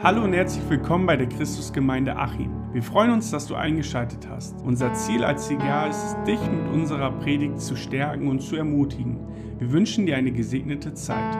Hallo 0.00 0.22
und 0.22 0.32
herzlich 0.32 0.62
willkommen 0.70 1.06
bei 1.06 1.16
der 1.16 1.28
Christusgemeinde 1.28 2.14
Achim. 2.14 2.52
Wir 2.72 2.84
freuen 2.84 3.10
uns, 3.10 3.32
dass 3.32 3.48
du 3.48 3.56
eingeschaltet 3.56 4.28
hast. 4.30 4.54
Unser 4.64 4.94
Ziel 4.94 5.24
als 5.24 5.48
CGA 5.48 5.88
ist 5.88 5.96
es, 5.96 6.16
dich 6.24 6.40
mit 6.40 6.72
unserer 6.72 7.10
Predigt 7.10 7.60
zu 7.60 7.74
stärken 7.74 8.28
und 8.28 8.38
zu 8.38 8.54
ermutigen. 8.54 9.18
Wir 9.58 9.72
wünschen 9.72 10.06
dir 10.06 10.16
eine 10.16 10.30
gesegnete 10.30 10.94
Zeit. 10.94 11.36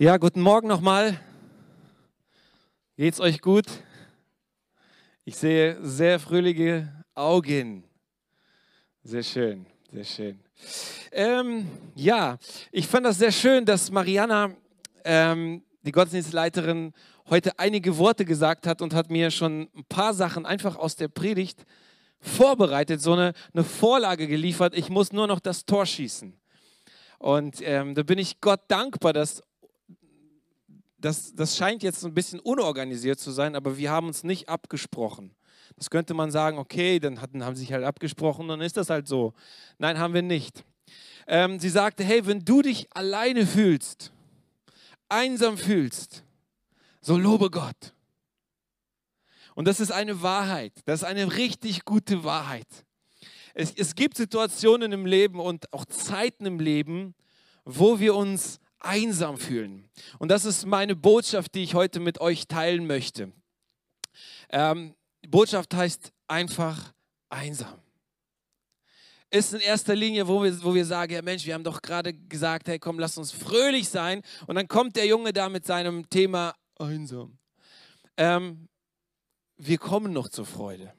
Ja, 0.00 0.16
guten 0.16 0.40
Morgen 0.40 0.66
nochmal. 0.66 1.20
Geht's 2.98 3.20
euch 3.20 3.42
gut? 3.42 3.66
Ich 5.26 5.36
sehe 5.36 5.76
sehr 5.82 6.18
fröhliche 6.18 6.90
Augen. 7.14 7.84
Sehr 9.02 9.22
schön, 9.22 9.66
sehr 9.92 10.04
schön. 10.04 10.40
Ähm, 11.12 11.66
ja, 11.94 12.38
ich 12.72 12.86
fand 12.86 13.04
das 13.04 13.18
sehr 13.18 13.32
schön, 13.32 13.66
dass 13.66 13.90
Mariana, 13.90 14.56
ähm, 15.04 15.62
die 15.82 15.92
Gottesdienstleiterin, 15.92 16.94
heute 17.28 17.58
einige 17.58 17.98
Worte 17.98 18.24
gesagt 18.24 18.66
hat 18.66 18.80
und 18.80 18.94
hat 18.94 19.10
mir 19.10 19.30
schon 19.30 19.68
ein 19.76 19.84
paar 19.90 20.14
Sachen 20.14 20.46
einfach 20.46 20.76
aus 20.76 20.96
der 20.96 21.08
Predigt 21.08 21.66
vorbereitet, 22.18 23.02
so 23.02 23.12
eine, 23.12 23.34
eine 23.52 23.64
Vorlage 23.64 24.26
geliefert. 24.26 24.74
Ich 24.74 24.88
muss 24.88 25.12
nur 25.12 25.26
noch 25.26 25.40
das 25.40 25.66
Tor 25.66 25.84
schießen. 25.84 26.32
Und 27.18 27.58
ähm, 27.60 27.94
da 27.94 28.02
bin 28.02 28.18
ich 28.18 28.40
Gott 28.40 28.62
dankbar, 28.68 29.12
dass 29.12 29.42
das, 30.98 31.34
das 31.34 31.56
scheint 31.56 31.82
jetzt 31.82 32.04
ein 32.04 32.14
bisschen 32.14 32.40
unorganisiert 32.40 33.20
zu 33.20 33.30
sein, 33.30 33.54
aber 33.54 33.76
wir 33.76 33.90
haben 33.90 34.06
uns 34.06 34.24
nicht 34.24 34.48
abgesprochen. 34.48 35.34
Das 35.76 35.90
könnte 35.90 36.14
man 36.14 36.30
sagen, 36.30 36.58
okay, 36.58 36.98
dann 36.98 37.20
hatten, 37.20 37.44
haben 37.44 37.54
sie 37.54 37.60
sich 37.60 37.72
halt 37.72 37.84
abgesprochen, 37.84 38.48
dann 38.48 38.60
ist 38.60 38.76
das 38.76 38.88
halt 38.88 39.06
so. 39.06 39.34
Nein, 39.78 39.98
haben 39.98 40.14
wir 40.14 40.22
nicht. 40.22 40.64
Ähm, 41.26 41.58
sie 41.58 41.68
sagte, 41.68 42.04
hey, 42.04 42.24
wenn 42.26 42.44
du 42.44 42.62
dich 42.62 42.86
alleine 42.94 43.46
fühlst, 43.46 44.12
einsam 45.08 45.58
fühlst, 45.58 46.24
so 47.00 47.16
lobe 47.16 47.50
Gott. 47.50 47.94
Und 49.54 49.66
das 49.66 49.80
ist 49.80 49.90
eine 49.90 50.22
Wahrheit, 50.22 50.72
das 50.84 51.02
ist 51.02 51.08
eine 51.08 51.36
richtig 51.36 51.84
gute 51.84 52.24
Wahrheit. 52.24 52.66
Es, 53.54 53.72
es 53.74 53.94
gibt 53.94 54.16
Situationen 54.16 54.92
im 54.92 55.06
Leben 55.06 55.40
und 55.40 55.72
auch 55.72 55.86
Zeiten 55.86 56.44
im 56.44 56.60
Leben, 56.60 57.14
wo 57.64 57.98
wir 57.98 58.14
uns 58.14 58.60
einsam 58.80 59.38
fühlen. 59.38 59.88
Und 60.18 60.30
das 60.30 60.44
ist 60.44 60.66
meine 60.66 60.96
Botschaft, 60.96 61.54
die 61.54 61.62
ich 61.62 61.74
heute 61.74 62.00
mit 62.00 62.20
euch 62.20 62.46
teilen 62.46 62.86
möchte. 62.86 63.32
Ähm, 64.50 64.94
Botschaft 65.26 65.74
heißt 65.74 66.12
einfach 66.28 66.92
einsam. 67.28 67.80
Ist 69.30 69.54
in 69.54 69.60
erster 69.60 69.96
Linie, 69.96 70.28
wo 70.28 70.42
wir, 70.42 70.62
wo 70.62 70.74
wir 70.74 70.84
sagen, 70.84 71.12
ja 71.12 71.22
Mensch, 71.22 71.44
wir 71.44 71.54
haben 71.54 71.64
doch 71.64 71.82
gerade 71.82 72.14
gesagt, 72.14 72.68
hey 72.68 72.78
komm, 72.78 72.98
lass 72.98 73.18
uns 73.18 73.32
fröhlich 73.32 73.88
sein. 73.88 74.22
Und 74.46 74.54
dann 74.54 74.68
kommt 74.68 74.96
der 74.96 75.06
Junge 75.06 75.32
da 75.32 75.48
mit 75.48 75.66
seinem 75.66 76.08
Thema 76.08 76.54
einsam. 76.78 77.36
Ähm, 78.16 78.68
wir 79.56 79.78
kommen 79.78 80.12
noch 80.12 80.28
zur 80.28 80.46
Freude. 80.46 80.92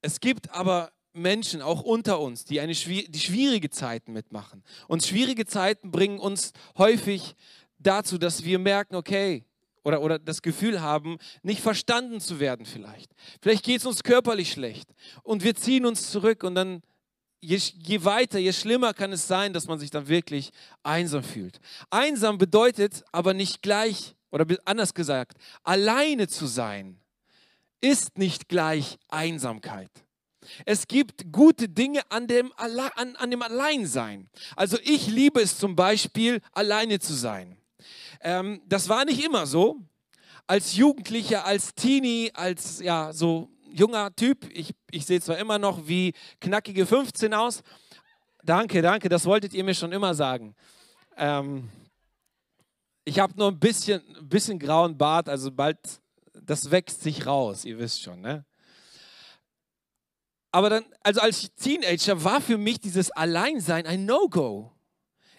Es 0.00 0.20
gibt 0.20 0.50
aber 0.50 0.90
Menschen, 1.12 1.62
auch 1.62 1.82
unter 1.82 2.20
uns, 2.20 2.44
die, 2.44 2.60
eine, 2.60 2.72
die 2.72 3.20
schwierige 3.20 3.70
Zeiten 3.70 4.12
mitmachen. 4.12 4.62
Und 4.88 5.04
schwierige 5.04 5.46
Zeiten 5.46 5.90
bringen 5.90 6.18
uns 6.18 6.52
häufig 6.78 7.34
dazu, 7.78 8.18
dass 8.18 8.44
wir 8.44 8.58
merken, 8.58 8.94
okay, 8.94 9.44
oder, 9.84 10.00
oder 10.00 10.18
das 10.18 10.42
Gefühl 10.42 10.80
haben, 10.80 11.18
nicht 11.42 11.60
verstanden 11.60 12.20
zu 12.20 12.40
werden 12.40 12.66
vielleicht. 12.66 13.10
Vielleicht 13.40 13.64
geht 13.64 13.80
es 13.80 13.86
uns 13.86 14.02
körperlich 14.02 14.52
schlecht 14.52 14.94
und 15.22 15.42
wir 15.42 15.54
ziehen 15.54 15.86
uns 15.86 16.10
zurück 16.10 16.44
und 16.44 16.54
dann, 16.54 16.82
je, 17.40 17.56
je 17.56 18.04
weiter, 18.04 18.38
je 18.38 18.52
schlimmer 18.52 18.94
kann 18.94 19.12
es 19.12 19.26
sein, 19.26 19.52
dass 19.52 19.66
man 19.66 19.78
sich 19.78 19.90
dann 19.90 20.08
wirklich 20.08 20.50
einsam 20.82 21.24
fühlt. 21.24 21.58
Einsam 21.90 22.38
bedeutet 22.38 23.02
aber 23.12 23.34
nicht 23.34 23.62
gleich, 23.62 24.14
oder 24.30 24.46
anders 24.64 24.94
gesagt, 24.94 25.36
alleine 25.64 26.28
zu 26.28 26.46
sein, 26.46 26.98
ist 27.80 28.16
nicht 28.16 28.48
gleich 28.48 28.98
Einsamkeit. 29.08 29.90
Es 30.64 30.86
gibt 30.86 31.32
gute 31.32 31.68
Dinge 31.68 32.00
an 32.10 32.26
dem, 32.26 32.52
an, 32.56 33.16
an 33.16 33.30
dem 33.30 33.42
Alleinsein. 33.42 34.28
Also 34.56 34.76
ich 34.82 35.06
liebe 35.06 35.40
es 35.40 35.58
zum 35.58 35.76
Beispiel, 35.76 36.40
alleine 36.52 36.98
zu 36.98 37.14
sein. 37.14 37.56
Ähm, 38.20 38.62
das 38.66 38.88
war 38.88 39.04
nicht 39.04 39.24
immer 39.24 39.46
so. 39.46 39.80
Als 40.46 40.76
Jugendlicher, 40.76 41.44
als 41.44 41.74
Teenie, 41.74 42.30
als 42.34 42.80
ja, 42.80 43.12
so 43.12 43.48
junger 43.72 44.14
Typ, 44.14 44.48
ich, 44.52 44.74
ich 44.90 45.06
sehe 45.06 45.20
zwar 45.20 45.38
immer 45.38 45.58
noch 45.58 45.86
wie 45.86 46.12
knackige 46.40 46.86
15 46.86 47.32
aus. 47.34 47.62
Danke, 48.44 48.82
danke, 48.82 49.08
das 49.08 49.24
wolltet 49.24 49.54
ihr 49.54 49.64
mir 49.64 49.74
schon 49.74 49.92
immer 49.92 50.14
sagen. 50.14 50.54
Ähm, 51.16 51.70
ich 53.04 53.18
habe 53.18 53.34
nur 53.36 53.48
ein 53.48 53.58
bisschen, 53.58 54.02
ein 54.16 54.28
bisschen 54.28 54.58
grauen 54.58 54.96
Bart, 54.96 55.28
also 55.28 55.50
bald, 55.50 55.78
das 56.32 56.70
wächst 56.70 57.02
sich 57.02 57.26
raus, 57.26 57.64
ihr 57.64 57.78
wisst 57.78 58.02
schon, 58.02 58.20
ne? 58.20 58.44
Aber 60.52 60.68
dann, 60.68 60.84
also 61.02 61.20
als 61.20 61.54
Teenager 61.54 62.22
war 62.22 62.40
für 62.40 62.58
mich 62.58 62.78
dieses 62.78 63.10
Alleinsein 63.10 63.86
ein 63.86 64.04
No-Go. 64.04 64.70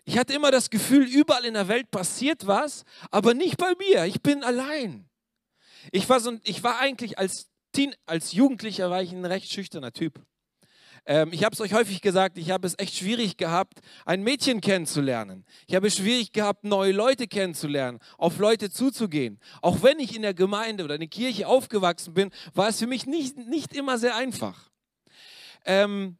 Ich 0.05 0.17
hatte 0.17 0.33
immer 0.33 0.51
das 0.51 0.69
Gefühl, 0.69 1.05
überall 1.05 1.45
in 1.45 1.53
der 1.53 1.67
Welt 1.67 1.91
passiert 1.91 2.45
was, 2.45 2.83
aber 3.11 3.33
nicht 3.33 3.57
bei 3.57 3.73
mir. 3.77 4.05
Ich 4.05 4.21
bin 4.21 4.43
allein. 4.43 5.07
Ich 5.91 6.09
war, 6.09 6.19
so, 6.19 6.33
ich 6.43 6.63
war 6.63 6.79
eigentlich 6.79 7.17
als, 7.19 7.49
Teen, 7.71 7.95
als 8.05 8.33
Jugendlicher 8.33 8.89
war 8.89 9.01
ich 9.01 9.11
ein 9.11 9.23
recht 9.23 9.51
schüchterner 9.51 9.93
Typ. 9.93 10.19
Ähm, 11.05 11.31
ich 11.31 11.43
habe 11.43 11.53
es 11.53 11.61
euch 11.61 11.73
häufig 11.73 12.01
gesagt, 12.01 12.37
ich 12.37 12.49
habe 12.49 12.65
es 12.65 12.77
echt 12.79 12.95
schwierig 12.95 13.37
gehabt, 13.37 13.79
ein 14.05 14.23
Mädchen 14.23 14.61
kennenzulernen. 14.61 15.45
Ich 15.67 15.75
habe 15.75 15.87
es 15.87 15.97
schwierig 15.97 16.31
gehabt, 16.31 16.63
neue 16.63 16.91
Leute 16.91 17.27
kennenzulernen, 17.27 17.99
auf 18.17 18.39
Leute 18.39 18.71
zuzugehen. 18.71 19.39
Auch 19.61 19.83
wenn 19.83 19.99
ich 19.99 20.15
in 20.15 20.21
der 20.21 20.33
Gemeinde 20.33 20.83
oder 20.83 20.95
in 20.95 21.01
der 21.01 21.09
Kirche 21.09 21.47
aufgewachsen 21.47 22.13
bin, 22.13 22.31
war 22.53 22.69
es 22.69 22.79
für 22.79 22.87
mich 22.87 23.05
nicht, 23.05 23.37
nicht 23.37 23.73
immer 23.73 23.97
sehr 23.97 24.15
einfach. 24.15 24.72
Ähm, 25.65 26.17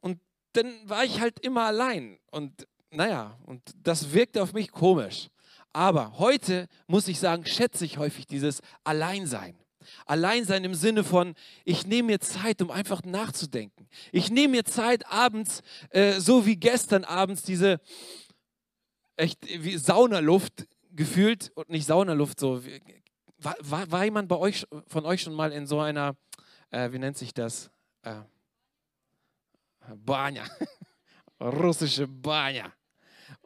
und 0.00 0.20
dann 0.52 0.72
war 0.84 1.04
ich 1.04 1.20
halt 1.20 1.40
immer 1.40 1.62
allein. 1.62 2.18
Und 2.30 2.66
naja, 2.90 3.38
und 3.44 3.62
das 3.82 4.12
wirkte 4.12 4.42
auf 4.42 4.52
mich 4.52 4.70
komisch. 4.70 5.28
Aber 5.72 6.18
heute 6.18 6.66
muss 6.86 7.08
ich 7.08 7.20
sagen, 7.20 7.44
schätze 7.44 7.84
ich 7.84 7.98
häufig 7.98 8.26
dieses 8.26 8.60
Alleinsein. 8.84 9.56
Alleinsein 10.06 10.64
im 10.64 10.74
Sinne 10.74 11.04
von, 11.04 11.34
ich 11.64 11.86
nehme 11.86 12.08
mir 12.08 12.20
Zeit, 12.20 12.60
um 12.62 12.70
einfach 12.70 13.02
nachzudenken. 13.04 13.88
Ich 14.12 14.30
nehme 14.30 14.56
mir 14.56 14.64
Zeit 14.64 15.06
abends, 15.06 15.62
äh, 15.90 16.20
so 16.20 16.46
wie 16.46 16.56
gestern 16.56 17.04
abends, 17.04 17.42
diese 17.42 17.80
echt 19.16 19.38
wie 19.62 19.76
Saunaluft 19.76 20.66
gefühlt 20.92 21.52
und 21.54 21.70
nicht 21.70 21.86
Saunaluft 21.86 22.40
so. 22.40 22.62
War, 23.38 23.56
war, 23.60 23.90
war 23.90 24.04
jemand 24.04 24.28
bei 24.28 24.36
euch, 24.36 24.66
von 24.86 25.04
euch 25.04 25.22
schon 25.22 25.34
mal 25.34 25.52
in 25.52 25.66
so 25.66 25.80
einer, 25.80 26.16
äh, 26.70 26.90
wie 26.92 26.98
nennt 26.98 27.16
sich 27.16 27.32
das? 27.32 27.70
Äh, 28.02 28.22
Banya. 29.96 30.44
Russische 31.40 32.06
Banya. 32.06 32.72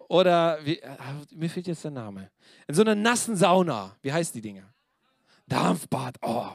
Oder, 0.09 0.59
wie, 0.65 0.79
äh, 0.79 0.89
mir 1.35 1.49
fehlt 1.49 1.67
jetzt 1.67 1.85
der 1.85 1.91
Name. 1.91 2.31
In 2.67 2.75
so 2.75 2.83
einer 2.83 2.95
nassen 2.95 3.37
Sauna. 3.37 3.97
Wie 4.03 4.13
heißt 4.13 4.35
die 4.35 4.41
Dinger? 4.41 4.73
Dampfbad. 5.47 6.17
Oh. 6.23 6.51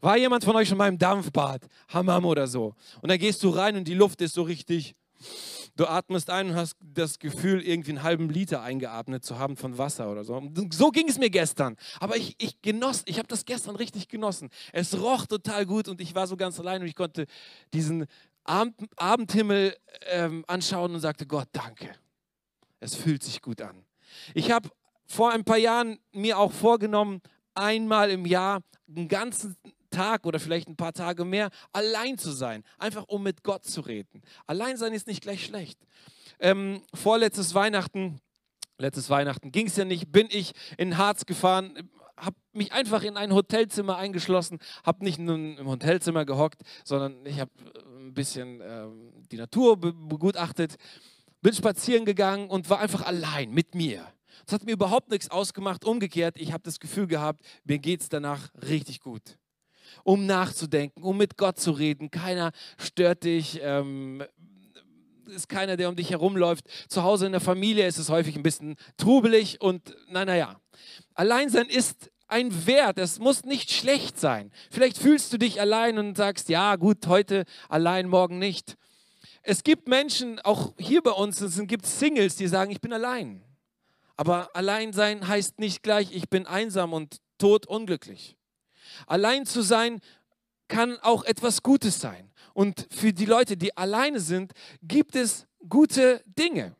War 0.00 0.16
jemand 0.16 0.44
von 0.44 0.56
euch 0.56 0.68
schon 0.68 0.78
mal 0.78 0.88
im 0.88 0.98
Dampfbad? 0.98 1.66
Hammam 1.88 2.24
oder 2.24 2.46
so. 2.46 2.74
Und 3.00 3.10
dann 3.10 3.18
gehst 3.18 3.42
du 3.42 3.50
rein 3.50 3.76
und 3.76 3.84
die 3.84 3.94
Luft 3.94 4.20
ist 4.20 4.34
so 4.34 4.42
richtig. 4.42 4.94
Du 5.76 5.86
atmest 5.86 6.28
ein 6.30 6.50
und 6.50 6.56
hast 6.56 6.76
das 6.80 7.18
Gefühl, 7.18 7.62
irgendwie 7.62 7.92
einen 7.92 8.02
halben 8.02 8.28
Liter 8.28 8.62
eingeatmet 8.62 9.24
zu 9.24 9.38
haben 9.38 9.56
von 9.56 9.78
Wasser 9.78 10.10
oder 10.10 10.24
so. 10.24 10.42
So 10.70 10.90
ging 10.90 11.08
es 11.08 11.18
mir 11.18 11.30
gestern. 11.30 11.76
Aber 12.00 12.16
ich, 12.16 12.34
ich 12.38 12.60
genoss, 12.60 13.02
ich 13.06 13.18
habe 13.18 13.28
das 13.28 13.44
gestern 13.44 13.76
richtig 13.76 14.08
genossen. 14.08 14.50
Es 14.72 14.98
roch 15.00 15.26
total 15.26 15.64
gut 15.64 15.88
und 15.88 16.00
ich 16.00 16.14
war 16.14 16.26
so 16.26 16.36
ganz 16.36 16.58
allein 16.60 16.82
und 16.82 16.88
ich 16.88 16.94
konnte 16.94 17.26
diesen 17.72 18.06
Abend, 18.44 18.76
Abendhimmel 18.96 19.76
ähm, 20.06 20.44
anschauen 20.48 20.94
und 20.94 21.00
sagte, 21.00 21.26
Gott, 21.26 21.48
danke. 21.52 21.90
Es 22.80 22.94
fühlt 22.94 23.22
sich 23.22 23.42
gut 23.42 23.60
an. 23.60 23.84
Ich 24.34 24.50
habe 24.50 24.70
vor 25.06 25.32
ein 25.32 25.44
paar 25.44 25.58
Jahren 25.58 25.98
mir 26.12 26.38
auch 26.38 26.52
vorgenommen, 26.52 27.20
einmal 27.54 28.10
im 28.10 28.26
Jahr 28.26 28.62
einen 28.88 29.08
ganzen 29.08 29.56
Tag 29.90 30.24
oder 30.24 30.38
vielleicht 30.38 30.68
ein 30.68 30.76
paar 30.76 30.92
Tage 30.92 31.24
mehr 31.24 31.50
allein 31.72 32.16
zu 32.16 32.30
sein, 32.30 32.64
einfach 32.78 33.04
um 33.08 33.22
mit 33.22 33.42
Gott 33.42 33.64
zu 33.64 33.80
reden. 33.80 34.22
Allein 34.46 34.76
sein 34.76 34.92
ist 34.92 35.06
nicht 35.06 35.22
gleich 35.22 35.44
schlecht. 35.44 35.78
Ähm, 36.38 36.82
vorletztes 36.94 37.54
Weihnachten, 37.54 38.20
letztes 38.78 39.10
Weihnachten 39.10 39.52
ging 39.52 39.66
es 39.66 39.76
ja 39.76 39.84
nicht, 39.84 40.10
bin 40.10 40.28
ich 40.30 40.52
in 40.78 40.96
Harz 40.96 41.26
gefahren, 41.26 41.90
habe 42.16 42.36
mich 42.52 42.72
einfach 42.72 43.02
in 43.02 43.16
ein 43.16 43.34
Hotelzimmer 43.34 43.96
eingeschlossen, 43.96 44.58
habe 44.84 45.04
nicht 45.04 45.18
nur 45.18 45.34
im 45.34 45.66
Hotelzimmer 45.66 46.24
gehockt, 46.24 46.62
sondern 46.84 47.24
ich 47.26 47.40
habe 47.40 47.50
ein 48.10 48.14
bisschen 48.14 48.60
äh, 48.60 48.86
die 49.30 49.36
Natur 49.36 49.78
begutachtet, 49.78 50.76
bin 51.40 51.54
spazieren 51.54 52.04
gegangen 52.04 52.50
und 52.50 52.68
war 52.68 52.80
einfach 52.80 53.06
allein 53.06 53.50
mit 53.50 53.74
mir. 53.74 54.06
Es 54.46 54.52
hat 54.52 54.64
mir 54.64 54.72
überhaupt 54.72 55.10
nichts 55.10 55.30
ausgemacht. 55.30 55.84
Umgekehrt, 55.84 56.36
ich 56.38 56.52
habe 56.52 56.62
das 56.64 56.80
Gefühl 56.80 57.06
gehabt, 57.06 57.44
mir 57.64 57.78
geht 57.78 58.00
es 58.00 58.08
danach 58.08 58.50
richtig 58.62 59.00
gut. 59.00 59.38
Um 60.04 60.26
nachzudenken, 60.26 61.02
um 61.02 61.16
mit 61.16 61.36
Gott 61.36 61.58
zu 61.58 61.72
reden. 61.72 62.10
Keiner 62.10 62.52
stört 62.78 63.24
dich. 63.24 63.60
Ähm, 63.62 64.22
ist 65.26 65.48
keiner, 65.48 65.76
der 65.76 65.88
um 65.88 65.94
dich 65.94 66.10
herumläuft. 66.10 66.64
Zu 66.88 67.04
Hause 67.04 67.26
in 67.26 67.32
der 67.32 67.40
Familie 67.40 67.86
ist 67.86 67.98
es 67.98 68.08
häufig 68.08 68.34
ein 68.36 68.42
bisschen 68.42 68.76
trubelig 68.96 69.60
und 69.60 69.94
na, 70.08 70.24
naja. 70.24 70.60
Alleinsein 71.14 71.66
ist 71.66 72.10
ein 72.30 72.66
Wert, 72.66 72.98
es 72.98 73.18
muss 73.18 73.44
nicht 73.44 73.70
schlecht 73.70 74.18
sein. 74.18 74.50
Vielleicht 74.70 74.98
fühlst 74.98 75.32
du 75.32 75.38
dich 75.38 75.60
allein 75.60 75.98
und 75.98 76.16
sagst, 76.16 76.48
ja 76.48 76.76
gut, 76.76 77.06
heute 77.06 77.44
allein, 77.68 78.08
morgen 78.08 78.38
nicht. 78.38 78.76
Es 79.42 79.64
gibt 79.64 79.88
Menschen, 79.88 80.38
auch 80.40 80.74
hier 80.78 81.02
bei 81.02 81.12
uns, 81.12 81.40
es 81.40 81.60
gibt 81.66 81.86
Singles, 81.86 82.36
die 82.36 82.46
sagen, 82.46 82.70
ich 82.70 82.80
bin 82.80 82.92
allein. 82.92 83.42
Aber 84.16 84.54
allein 84.54 84.92
sein 84.92 85.26
heißt 85.26 85.58
nicht 85.58 85.82
gleich, 85.82 86.12
ich 86.12 86.28
bin 86.28 86.46
einsam 86.46 86.92
und 86.92 87.20
tot 87.38 87.66
unglücklich. 87.66 88.36
Allein 89.06 89.46
zu 89.46 89.62
sein 89.62 90.00
kann 90.68 90.98
auch 91.00 91.24
etwas 91.24 91.62
Gutes 91.62 92.00
sein. 92.00 92.30
Und 92.52 92.86
für 92.90 93.12
die 93.12 93.24
Leute, 93.24 93.56
die 93.56 93.76
alleine 93.76 94.20
sind, 94.20 94.52
gibt 94.82 95.16
es 95.16 95.46
gute 95.68 96.22
Dinge. 96.26 96.76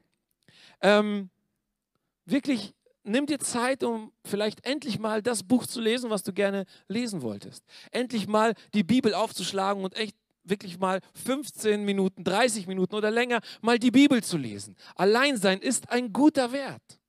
Ähm, 0.83 1.31
wirklich, 2.27 2.75
nimm 3.11 3.27
dir 3.27 3.39
Zeit, 3.39 3.83
um 3.85 4.13
vielleicht 4.25 4.65
endlich 4.67 4.99
mal 4.99 5.23
das 5.23 5.43
Buch 5.43 5.67
zu 5.67 5.81
lesen, 5.81 6.11
was 6.11 6.23
du 6.23 6.33
gerne 6.33 6.65
lesen 6.89 7.23
wolltest. 7.23 7.65
Endlich 7.91 8.27
mal 8.27 8.55
die 8.75 8.85
Bibel 8.85 9.15
aufzuschlagen 9.15 9.85
und 9.85 9.97
echt 9.97 10.17
wirklich 10.43 10.79
mal 10.79 11.01
15 11.25 11.85
Minuten, 11.85 12.25
30 12.25 12.67
Minuten 12.67 12.95
oder 12.95 13.11
länger 13.11 13.41
mal 13.61 13.79
die 13.79 13.91
Bibel 13.91 14.23
zu 14.23 14.37
lesen. 14.37 14.77
Alleinsein 14.97 15.61
ist 15.61 15.91
ein 15.91 16.13
guter 16.13 16.53
Wert 16.53 17.01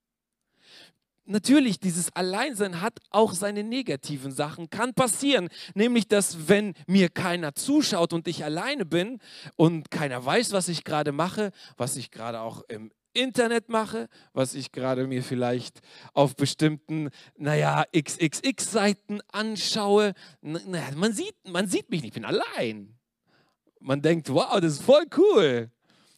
natürlich, 1.31 1.80
dieses 1.80 2.15
Alleinsein 2.15 2.81
hat 2.81 3.00
auch 3.09 3.33
seine 3.33 3.63
negativen 3.63 4.31
Sachen, 4.31 4.69
kann 4.69 4.94
passieren. 4.94 5.50
Nämlich, 5.74 6.07
dass 6.07 6.48
wenn 6.48 6.74
mir 6.88 7.09
keiner 7.09 7.56
zuschaut 7.56 8.13
und 8.13 8.27
ich 8.27 8.44
alleine 8.44 8.86
bin 8.86 9.19
und 9.56 9.89
keiner 9.89 10.24
weiß, 10.24 10.51
was 10.51 10.68
ich 10.68 10.83
gerade 10.83 11.12
mache, 11.12 11.51
was 11.77 11.95
ich 11.95 12.12
gerade 12.12 12.42
auch 12.42 12.63
im 12.68 12.92
Internet 13.13 13.69
mache, 13.69 14.08
was 14.34 14.54
ich 14.54 14.72
gerade 14.72 15.08
mir 15.08 15.24
vielleicht 15.24 15.81
auf 16.13 16.36
bestimmten, 16.36 17.10
naja, 17.38 17.86
XXX-Seiten 17.96 19.22
anschaue. 19.31 20.13
Naja, 20.42 20.90
man, 20.96 21.13
sieht, 21.13 21.36
man 21.48 21.68
sieht 21.68 21.90
mich 21.90 22.02
nicht, 22.02 22.10
ich 22.10 22.22
bin 22.22 22.25
allein. 22.25 22.96
Man 23.80 24.02
denkt, 24.02 24.30
wow, 24.30 24.60
das 24.60 24.74
ist 24.74 24.84
voll 24.84 25.06
cool. 25.18 25.72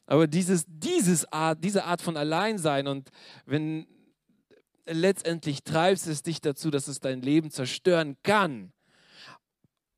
Aber 0.06 0.28
dieses, 0.28 0.66
dieses 0.68 1.32
Art, 1.32 1.64
diese 1.64 1.86
Art 1.86 2.02
von 2.02 2.18
Alleinsein 2.18 2.88
und 2.88 3.10
wenn 3.46 3.88
letztendlich 4.86 5.64
treibst 5.64 6.08
es 6.08 6.24
dich 6.24 6.42
dazu, 6.42 6.70
dass 6.70 6.88
es 6.88 7.00
dein 7.00 7.22
Leben 7.22 7.52
zerstören 7.52 8.18
kann. 8.24 8.73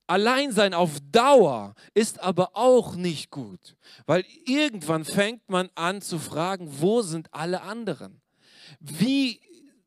Alleinsein 0.08 0.74
auf 0.74 1.00
Dauer 1.12 1.74
ist 1.94 2.20
aber 2.20 2.56
auch 2.56 2.96
nicht 2.96 3.32
gut, 3.32 3.76
weil 4.06 4.24
irgendwann 4.46 5.04
fängt 5.04 5.50
man 5.50 5.70
an 5.76 6.02
zu 6.02 6.20
fragen, 6.20 6.68
wo 6.80 7.02
sind 7.02 7.34
alle 7.34 7.62
anderen? 7.62 8.22
Wie, 8.80 9.42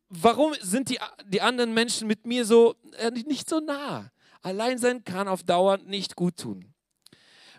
warum 0.08 0.54
sind 0.60 0.88
die, 0.90 0.98
die 1.26 1.40
anderen 1.40 1.72
Menschen 1.72 2.08
mit 2.08 2.26
mir 2.26 2.44
so 2.44 2.74
äh, 2.98 3.10
nicht 3.10 3.48
so 3.48 3.60
nah? 3.60 4.10
Alleinsein 4.42 5.04
kann 5.04 5.28
auf 5.28 5.42
Dauer 5.42 5.78
nicht 5.78 6.16
gut 6.16 6.36
tun. 6.36 6.74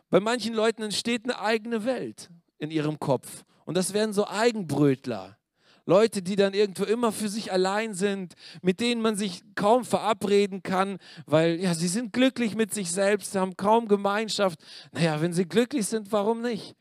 Bei 0.09 0.19
manchen 0.19 0.53
Leuten 0.53 0.81
entsteht 0.81 1.23
eine 1.23 1.39
eigene 1.39 1.85
Welt 1.85 2.29
in 2.57 2.71
ihrem 2.71 2.99
Kopf 2.99 3.45
und 3.65 3.75
das 3.77 3.93
werden 3.93 4.13
so 4.13 4.27
Eigenbrötler. 4.27 5.38
Leute, 5.89 6.21
die 6.21 6.35
dann 6.35 6.53
irgendwo 6.53 6.83
immer 6.83 7.11
für 7.11 7.29
sich 7.29 7.51
allein 7.51 7.95
sind, 7.95 8.35
mit 8.61 8.79
denen 8.79 9.01
man 9.01 9.15
sich 9.15 9.41
kaum 9.55 9.83
verabreden 9.83 10.61
kann, 10.61 10.99
weil 11.25 11.59
ja, 11.59 11.73
sie 11.73 11.87
sind 11.87 12.13
glücklich 12.13 12.55
mit 12.55 12.71
sich 12.71 12.91
selbst, 12.91 13.35
haben 13.35 13.57
kaum 13.57 13.87
Gemeinschaft. 13.87 14.59
Naja, 14.91 15.19
wenn 15.19 15.33
sie 15.33 15.45
glücklich 15.45 15.87
sind, 15.87 16.11
warum 16.11 16.43
nicht? 16.43 16.75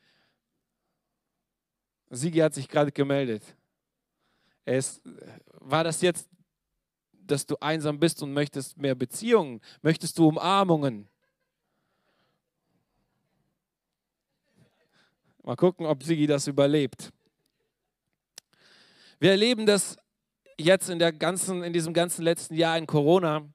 Sigi 2.10 2.40
hat 2.40 2.52
sich 2.52 2.68
gerade 2.68 2.92
gemeldet. 2.92 3.42
Ist, 4.66 5.00
war 5.52 5.84
das 5.84 6.02
jetzt, 6.02 6.28
dass 7.12 7.46
du 7.46 7.56
einsam 7.60 7.98
bist 7.98 8.22
und 8.22 8.34
möchtest 8.34 8.76
mehr 8.76 8.94
Beziehungen? 8.94 9.62
Möchtest 9.80 10.18
du 10.18 10.28
Umarmungen? 10.28 11.08
Mal 15.42 15.56
gucken, 15.56 15.86
ob 15.86 16.02
Sigi 16.02 16.26
das 16.26 16.46
überlebt. 16.46 17.10
Wir 19.20 19.32
erleben 19.32 19.66
das 19.66 19.96
jetzt 20.58 20.88
in, 20.88 20.98
der 20.98 21.12
ganzen, 21.12 21.62
in 21.64 21.72
diesem 21.72 21.92
ganzen 21.92 22.22
letzten 22.22 22.54
Jahr 22.54 22.78
in 22.78 22.86
Corona, 22.86 23.48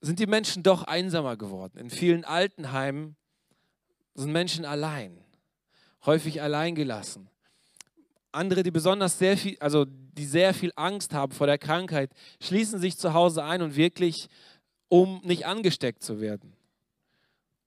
sind 0.00 0.18
die 0.18 0.26
Menschen 0.26 0.62
doch 0.62 0.82
einsamer 0.84 1.36
geworden. 1.36 1.78
In 1.78 1.90
vielen 1.90 2.24
Altenheimen 2.24 3.16
sind 4.14 4.32
Menschen 4.32 4.64
allein, 4.64 5.24
häufig 6.04 6.42
alleingelassen. 6.42 7.28
Andere, 8.32 8.62
die 8.62 8.70
besonders 8.70 9.18
sehr 9.18 9.38
viel, 9.38 9.56
also 9.60 9.86
die 9.86 10.26
sehr 10.26 10.52
viel 10.52 10.72
Angst 10.76 11.14
haben 11.14 11.32
vor 11.32 11.46
der 11.46 11.58
Krankheit, 11.58 12.10
schließen 12.40 12.78
sich 12.78 12.98
zu 12.98 13.14
Hause 13.14 13.42
ein 13.44 13.62
und 13.62 13.76
wirklich, 13.76 14.28
um 14.88 15.20
nicht 15.24 15.46
angesteckt 15.46 16.02
zu 16.02 16.20
werden 16.20 16.55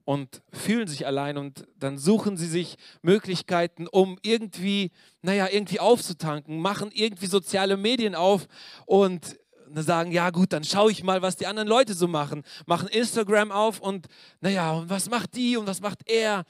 und 0.09 0.41
fühlen 0.51 0.88
sich 0.88 1.06
allein 1.06 1.38
und 1.38 1.67
dann 1.77 2.00
suchen 2.00 2.35
sie 2.35 2.47
sich 2.47 2.77
Möglichkeiten, 3.03 3.88
um 3.88 4.17
irgendwie, 4.23 4.89
naja, 5.21 5.47
irgendwie 5.51 5.79
aufzutanken, 5.79 6.59
machen 6.61 6.89
irgendwie 6.91 7.27
soziale 7.27 7.77
Medien 7.77 8.15
auf 8.15 8.47
und 8.88 9.38
sagen, 9.71 10.11
ja 10.11 10.31
gut, 10.31 10.51
dann 10.51 10.63
schaue 10.63 10.89
ich 10.91 11.03
mal, 11.03 11.21
was 11.21 11.35
die 11.35 11.45
anderen 11.45 11.69
Leute 11.69 11.94
so 11.94 12.07
machen, 12.07 12.41
machen 12.65 12.88
Instagram 12.88 13.51
auf 13.51 13.79
und 13.81 14.07
naja, 14.41 14.71
und 14.71 14.89
was 14.89 15.11
macht 15.11 15.35
die 15.35 15.57
und 15.57 15.67
was 15.67 15.79
macht 15.79 16.00
er? 16.09 16.44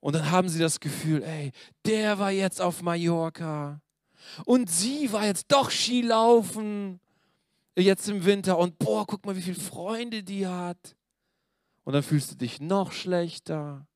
Und 0.00 0.16
dann 0.16 0.32
haben 0.32 0.48
sie 0.48 0.58
das 0.58 0.80
Gefühl, 0.80 1.22
ey, 1.22 1.52
der 1.86 2.18
war 2.18 2.32
jetzt 2.32 2.60
auf 2.60 2.82
Mallorca 2.82 3.80
und 4.44 4.68
sie 4.68 5.12
war 5.12 5.24
jetzt 5.24 5.52
doch 5.52 5.70
Skilaufen 5.70 6.98
jetzt 7.78 8.08
im 8.08 8.24
Winter 8.24 8.58
und 8.58 8.76
boah, 8.80 9.06
guck 9.06 9.24
mal, 9.24 9.36
wie 9.36 9.42
viele 9.42 9.60
Freunde 9.60 10.24
die 10.24 10.48
hat. 10.48 10.96
Und 11.84 11.94
dann 11.94 12.02
fühlst 12.02 12.30
du 12.30 12.36
dich 12.36 12.60
noch 12.60 12.92
schlechter, 12.92 13.86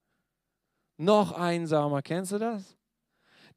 noch 0.97 1.33
einsamer. 1.33 2.03
Kennst 2.03 2.33
du 2.33 2.39
das? 2.39 2.77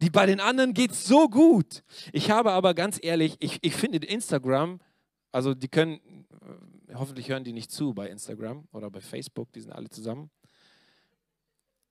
Die, 0.02 0.10
bei 0.10 0.26
den 0.26 0.40
anderen 0.40 0.74
geht 0.74 0.92
es 0.92 1.06
so 1.06 1.28
gut. 1.28 1.84
Ich 2.14 2.32
habe 2.32 2.52
aber 2.52 2.74
ganz 2.74 3.00
ehrlich, 3.02 3.36
ich, 3.40 3.60
ich 3.62 3.76
finde 3.76 3.98
Instagram, 4.06 4.80
also 5.32 5.54
die 5.54 5.68
können, 5.68 6.00
äh, 6.88 6.96
hoffentlich 6.96 7.30
hören 7.30 7.44
die 7.44 7.54
nicht 7.54 7.72
zu 7.72 7.94
bei 7.94 8.10
Instagram 8.10 8.68
oder 8.72 8.90
bei 8.90 9.02
Facebook, 9.02 9.52
die 9.52 9.62
sind 9.62 9.74
alle 9.74 9.90
zusammen. 9.90 10.30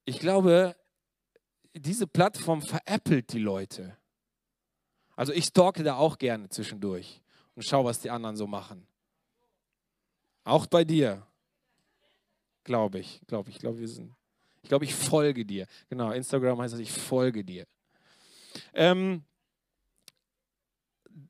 Ich 0.06 0.20
glaube, 0.20 0.74
diese 1.74 2.06
Plattform 2.06 2.62
veräppelt 2.62 3.32
die 3.32 3.40
Leute. 3.40 3.96
Also 5.16 5.32
ich 5.32 5.44
stalke 5.46 5.82
da 5.82 5.96
auch 5.96 6.16
gerne 6.16 6.48
zwischendurch 6.48 7.20
und 7.54 7.64
schaue, 7.64 7.84
was 7.84 8.00
die 8.00 8.10
anderen 8.10 8.36
so 8.36 8.46
machen. 8.46 8.86
Auch 10.44 10.66
bei 10.66 10.84
dir. 10.84 11.27
Glaube 12.68 12.98
ich, 12.98 13.22
glaube 13.26 13.48
ich, 13.48 13.58
glaube 13.58 13.78
wir 13.78 13.88
sind. 13.88 14.14
Ich 14.60 14.68
glaube, 14.68 14.84
ich 14.84 14.94
folge 14.94 15.46
dir. 15.46 15.66
Genau, 15.88 16.10
Instagram 16.10 16.60
heißt 16.60 16.74
das, 16.74 16.80
ich 16.80 16.92
folge 16.92 17.42
dir. 17.42 17.64
Ähm, 18.74 19.22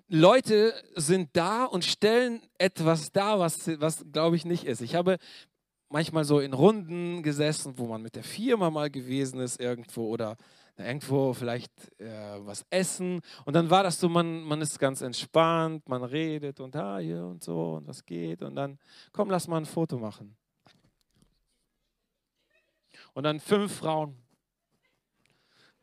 Leute 0.08 0.74
sind 0.96 1.28
da 1.34 1.64
und 1.64 1.84
stellen 1.84 2.42
etwas 2.58 3.12
dar, 3.12 3.38
was, 3.38 3.68
was 3.80 4.04
glaube 4.10 4.34
ich 4.34 4.46
nicht 4.46 4.64
ist. 4.64 4.80
Ich 4.80 4.96
habe 4.96 5.18
manchmal 5.90 6.24
so 6.24 6.40
in 6.40 6.54
Runden 6.54 7.22
gesessen, 7.22 7.74
wo 7.76 7.86
man 7.86 8.02
mit 8.02 8.16
der 8.16 8.24
Firma 8.24 8.68
mal 8.68 8.90
gewesen 8.90 9.38
ist 9.38 9.60
irgendwo 9.60 10.08
oder 10.08 10.36
irgendwo 10.76 11.34
vielleicht 11.34 11.70
äh, 12.00 12.38
was 12.38 12.66
essen 12.70 13.20
und 13.44 13.54
dann 13.54 13.70
war 13.70 13.84
das 13.84 14.00
so, 14.00 14.08
man, 14.08 14.42
man 14.42 14.60
ist 14.60 14.80
ganz 14.80 15.02
entspannt, 15.02 15.88
man 15.88 16.02
redet 16.02 16.58
und 16.58 16.74
ah, 16.74 16.98
hier 16.98 17.24
und 17.24 17.44
so 17.44 17.74
und 17.74 17.86
was 17.86 18.04
geht 18.04 18.42
und 18.42 18.56
dann 18.56 18.80
komm, 19.12 19.30
lass 19.30 19.46
mal 19.46 19.58
ein 19.58 19.66
Foto 19.66 19.98
machen 19.98 20.36
und 23.18 23.24
dann 23.24 23.40
fünf 23.40 23.78
Frauen. 23.78 24.14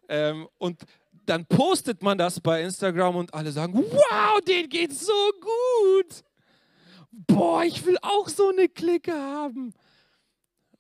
Ähm, 0.08 0.48
und 0.58 0.86
dann 1.26 1.46
postet 1.46 2.02
man 2.02 2.18
das 2.18 2.40
bei 2.40 2.64
Instagram 2.64 3.18
und 3.18 3.34
alle 3.34 3.52
sagen, 3.52 3.74
wow, 3.74 4.40
denen 4.48 4.70
geht's 4.70 5.06
so 5.06 5.32
gut. 5.42 6.24
Boah, 7.12 7.66
ich 7.66 7.86
will 7.86 7.98
auch 8.02 8.30
so 8.30 8.52
eine 8.52 8.70
Clique 8.70 9.12
haben. 9.12 9.74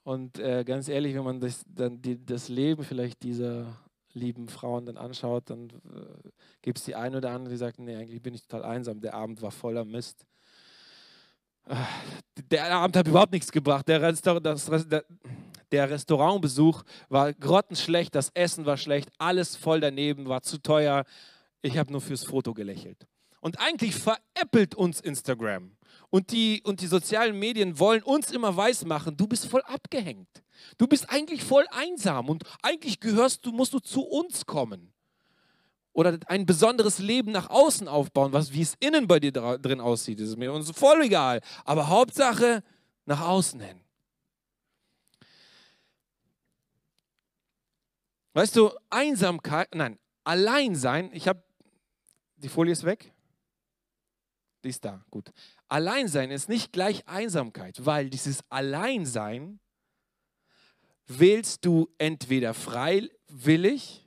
Und 0.03 0.39
äh, 0.39 0.63
ganz 0.63 0.87
ehrlich, 0.87 1.13
wenn 1.15 1.25
man 1.25 1.41
das, 1.41 1.61
dann 1.67 2.01
die, 2.01 2.25
das 2.25 2.47
Leben 2.47 2.85
vielleicht 2.85 3.21
dieser 3.23 3.75
lieben 4.13 4.47
Frauen 4.47 4.85
dann 4.85 4.95
anschaut, 4.95 5.49
dann 5.49 5.71
äh, 5.71 6.29
gibt 6.61 6.77
es 6.77 6.85
die 6.85 6.95
eine 6.95 7.17
oder 7.17 7.31
andere, 7.31 7.51
die 7.51 7.57
sagt, 7.57 7.79
nee, 7.79 7.97
eigentlich 7.97 8.21
bin 8.21 8.33
ich 8.33 8.47
total 8.47 8.63
einsam. 8.63 9.01
Der 9.01 9.13
Abend 9.13 9.41
war 9.41 9.51
voller 9.51 9.83
Mist. 9.83 10.25
Der 12.51 12.71
Abend 12.71 12.95
hat 12.95 13.07
überhaupt 13.07 13.31
nichts 13.31 13.51
gebracht. 13.51 13.87
Der, 13.87 14.01
Restaurant, 14.01 14.45
das, 14.45 14.65
der, 14.87 15.03
der 15.71 15.89
Restaurantbesuch 15.89 16.83
war 17.09 17.33
grottenschlecht, 17.33 18.13
das 18.13 18.29
Essen 18.33 18.65
war 18.65 18.77
schlecht, 18.77 19.09
alles 19.17 19.55
voll 19.55 19.79
daneben, 19.79 20.27
war 20.27 20.41
zu 20.41 20.61
teuer. 20.61 21.05
Ich 21.61 21.77
habe 21.77 21.91
nur 21.91 22.01
fürs 22.01 22.23
Foto 22.23 22.53
gelächelt. 22.53 23.07
Und 23.41 23.59
eigentlich 23.59 23.95
veräppelt 23.95 24.75
uns 24.75 25.01
Instagram. 25.01 25.75
Und 26.09 26.31
die, 26.31 26.61
und 26.63 26.81
die 26.81 26.87
sozialen 26.87 27.37
Medien 27.37 27.77
wollen 27.79 28.03
uns 28.03 28.31
immer 28.31 28.55
weismachen, 28.55 29.17
du 29.17 29.27
bist 29.27 29.47
voll 29.47 29.61
abgehängt. 29.63 30.43
Du 30.77 30.87
bist 30.87 31.09
eigentlich 31.09 31.43
voll 31.43 31.65
einsam 31.71 32.29
und 32.29 32.43
eigentlich 32.61 32.99
gehörst 32.99 33.45
du, 33.45 33.51
musst 33.51 33.73
du 33.73 33.79
zu 33.79 34.01
uns 34.01 34.45
kommen. 34.45 34.94
Oder 35.95 36.19
ein 36.25 36.45
besonderes 36.45 36.99
Leben 36.99 37.31
nach 37.31 37.49
außen 37.49 37.87
aufbauen, 37.87 38.33
was, 38.33 38.51
wie 38.51 38.61
es 38.61 38.75
innen 38.81 39.07
bei 39.07 39.21
dir 39.21 39.31
drin 39.31 39.79
aussieht, 39.79 40.19
ist 40.19 40.37
mir 40.37 40.51
uns 40.51 40.69
voll 40.71 41.03
egal. 41.03 41.39
Aber 41.63 41.87
Hauptsache 41.87 42.63
nach 43.05 43.21
außen 43.21 43.61
hin. 43.61 43.79
Weißt 48.33 48.57
du, 48.57 48.71
Einsamkeit, 48.89 49.73
nein, 49.73 49.97
Alleinsein, 50.25 51.11
ich 51.13 51.29
habe, 51.29 51.41
die 52.35 52.49
Folie 52.49 52.73
ist 52.73 52.83
weg. 52.83 53.13
Die 54.65 54.69
ist 54.69 54.83
da, 54.83 55.01
gut. 55.09 55.31
Alleinsein 55.69 56.29
ist 56.29 56.49
nicht 56.49 56.73
gleich 56.73 57.07
Einsamkeit, 57.07 57.85
weil 57.85 58.09
dieses 58.09 58.43
Alleinsein 58.49 59.61
wählst 61.07 61.63
du 61.63 61.87
entweder 61.97 62.53
freiwillig 62.53 64.04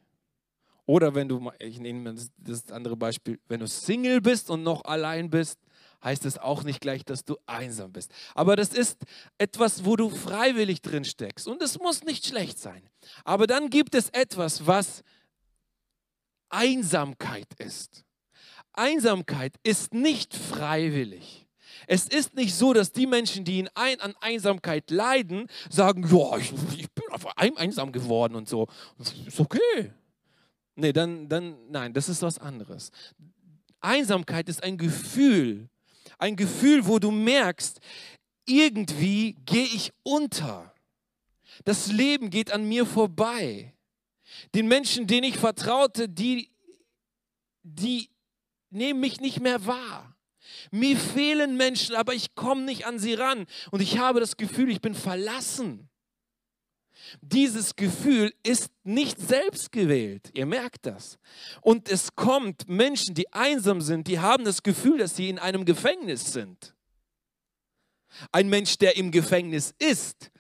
oder 0.89 1.15
wenn 1.15 1.29
du, 1.29 1.53
ich 1.59 1.79
nehme 1.79 2.15
das, 2.39 2.71
andere 2.71 2.97
Beispiel, 2.97 3.39
wenn 3.47 3.61
du 3.61 3.69
Single 3.69 4.23
bist 4.23 4.49
und 4.49 4.63
noch 4.63 4.87
allein 4.87 5.29
bist, 5.29 5.59
heißt 6.03 6.25
es 6.25 6.39
auch 6.39 6.63
nicht 6.63 6.81
gleich, 6.81 7.05
dass 7.05 7.27
du 7.27 7.37
einsam 7.45 7.93
bist. 7.93 8.11
Aber 8.35 8.57
das 8.57 8.71
ist 8.71 8.97
etwas, 9.37 9.85
wo 9.85 9.97
du 9.97 10.09
freiwillig 10.09 10.81
drin 10.81 11.05
steckst. 11.05 11.47
Und 11.47 11.61
es 11.61 11.79
muss 11.79 12.05
nicht 12.05 12.27
schlecht 12.27 12.59
sein. 12.59 12.89
Aber 13.23 13.47
dann 13.47 13.69
gibt 13.69 13.95
es 13.95 14.09
etwas, 14.09 14.67
was 14.67 15.03
Einsamkeit 16.49 17.49
ist. 17.59 18.07
Einsamkeit 18.73 19.57
ist 19.63 19.93
nicht 19.93 20.35
freiwillig. 20.35 21.47
Es 21.87 22.09
ist 22.09 22.35
nicht 22.35 22.55
so, 22.55 22.73
dass 22.73 22.93
die 22.93 23.07
Menschen, 23.07 23.45
die 23.45 23.59
in 23.59 23.69
ein, 23.75 24.01
an 24.01 24.15
Einsamkeit 24.23 24.91
leiden, 24.91 25.49
sagen, 25.69 26.09
ja, 26.11 26.39
ich, 26.39 26.51
ich 26.79 26.91
bin 26.93 27.05
einfach 27.13 27.35
einsam 27.37 27.93
geworden 27.93 28.37
und 28.37 28.49
so. 28.49 28.69
Das 28.97 29.13
ist 29.13 29.39
okay. 29.39 29.93
Nee, 30.81 30.93
dann, 30.93 31.29
dann, 31.29 31.57
nein, 31.73 31.93
das 31.93 32.09
ist 32.09 32.23
was 32.23 32.39
anderes. 32.39 32.93
Einsamkeit 33.81 34.49
ist 34.49 34.63
ein 34.63 34.79
Gefühl, 34.79 35.69
ein 36.19 36.37
Gefühl, 36.37 36.87
wo 36.87 37.01
du 37.01 37.11
merkst, 37.11 37.81
irgendwie 38.47 39.35
gehe 39.45 39.65
ich 39.65 39.93
unter. 40.05 40.73
Das 41.65 41.91
Leben 41.91 42.31
geht 42.31 42.53
an 42.53 42.69
mir 42.69 42.87
vorbei. 42.87 43.75
Den 44.55 44.69
Menschen, 44.69 45.09
denen 45.09 45.25
ich 45.25 45.37
vertraute, 45.37 46.09
die, 46.09 46.49
die 47.65 48.09
nehmen 48.71 49.01
mich 49.01 49.21
nicht 49.21 49.41
mehr 49.41 49.67
wahr. 49.67 50.17
Mir 50.71 50.97
fehlen 50.97 51.57
Menschen, 51.57 51.97
aber 51.97 52.15
ich 52.15 52.37
komme 52.37 52.63
nicht 52.63 52.87
an 52.87 53.01
sie 53.01 53.15
ran. 53.15 53.47
Und 53.73 53.81
ich 53.81 53.99
habe 53.99 54.21
das 54.21 54.37
Gefühl, 54.37 54.71
ich 54.71 54.81
bin 54.81 54.95
verlassen. 54.95 55.89
Dieses 57.21 57.77
Gefühl 57.77 58.33
ist 58.43 58.71
nicht 58.85 59.19
selbst 59.19 59.73
gewählt. 59.73 60.31
Ihr 60.35 60.47
merkt 60.47 60.87
das. 60.87 61.19
Und 61.61 61.89
es 61.89 62.15
kommt 62.15 62.69
Menschen, 62.69 63.15
die 63.15 63.33
einsam 63.33 63.81
sind, 63.81 64.09
die 64.09 64.19
haben 64.19 64.45
das 64.45 64.63
Gefühl, 64.63 64.99
dass 64.99 65.17
sie 65.17 65.29
in 65.29 65.39
einem 65.39 65.65
Gefängnis 65.65 66.33
sind. 66.33 66.75
Ein 68.33 68.49
Mensch, 68.49 68.79
der 68.79 68.97
im 68.97 69.11
Gefängnis 69.11 69.75
ist, 69.79 70.31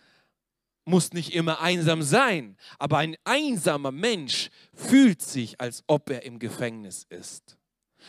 muss 0.85 1.13
nicht 1.13 1.35
immer 1.35 1.61
einsam 1.61 2.03
sein, 2.03 2.57
aber 2.79 2.99
ein 2.99 3.17
einsamer 3.25 3.93
Mensch 3.93 4.49
fühlt 4.75 5.21
sich, 5.21 5.61
als 5.61 5.85
ob 5.87 6.09
er 6.11 6.25
im 6.25 6.39
Gefängnis 6.39 7.05
ist. 7.11 7.59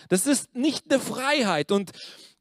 Das 0.07 0.25
ist 0.25 0.55
nicht 0.55 0.85
eine 0.89 0.99
Freiheit 0.99 1.71
und 1.71 1.91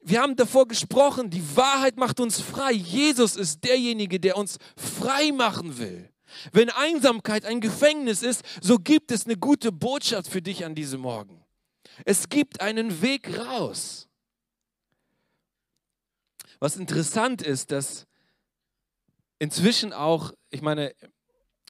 wir 0.09 0.23
haben 0.23 0.37
davor 0.37 0.67
gesprochen, 0.67 1.31
die 1.31 1.57
Wahrheit 1.57 1.97
macht 1.97 2.21
uns 2.21 2.41
frei. 2.41 2.73
Jesus 2.73 3.37
ist 3.37 3.65
derjenige, 3.65 4.19
der 4.19 4.37
uns 4.37 4.59
frei 4.77 5.33
machen 5.33 5.79
will. 5.79 6.11
Wenn 6.53 6.71
Einsamkeit 6.71 7.45
ein 7.45 7.61
Gefängnis 7.61 8.23
ist, 8.23 8.43
so 8.61 8.79
gibt 8.79 9.11
es 9.11 9.25
eine 9.25 9.37
gute 9.37 9.73
Botschaft 9.73 10.29
für 10.29 10.43
dich 10.43 10.65
an 10.65 10.75
diesem 10.75 11.01
Morgen. 11.01 11.45
Es 12.05 12.29
gibt 12.29 12.61
einen 12.61 13.03
Weg 13.03 13.39
raus. 13.39 14.09
Was 16.61 16.77
interessant 16.77 17.43
ist, 17.43 17.71
dass 17.71 18.07
inzwischen 19.39 19.93
auch, 19.93 20.33
ich 20.51 20.63
meine, 20.63 20.95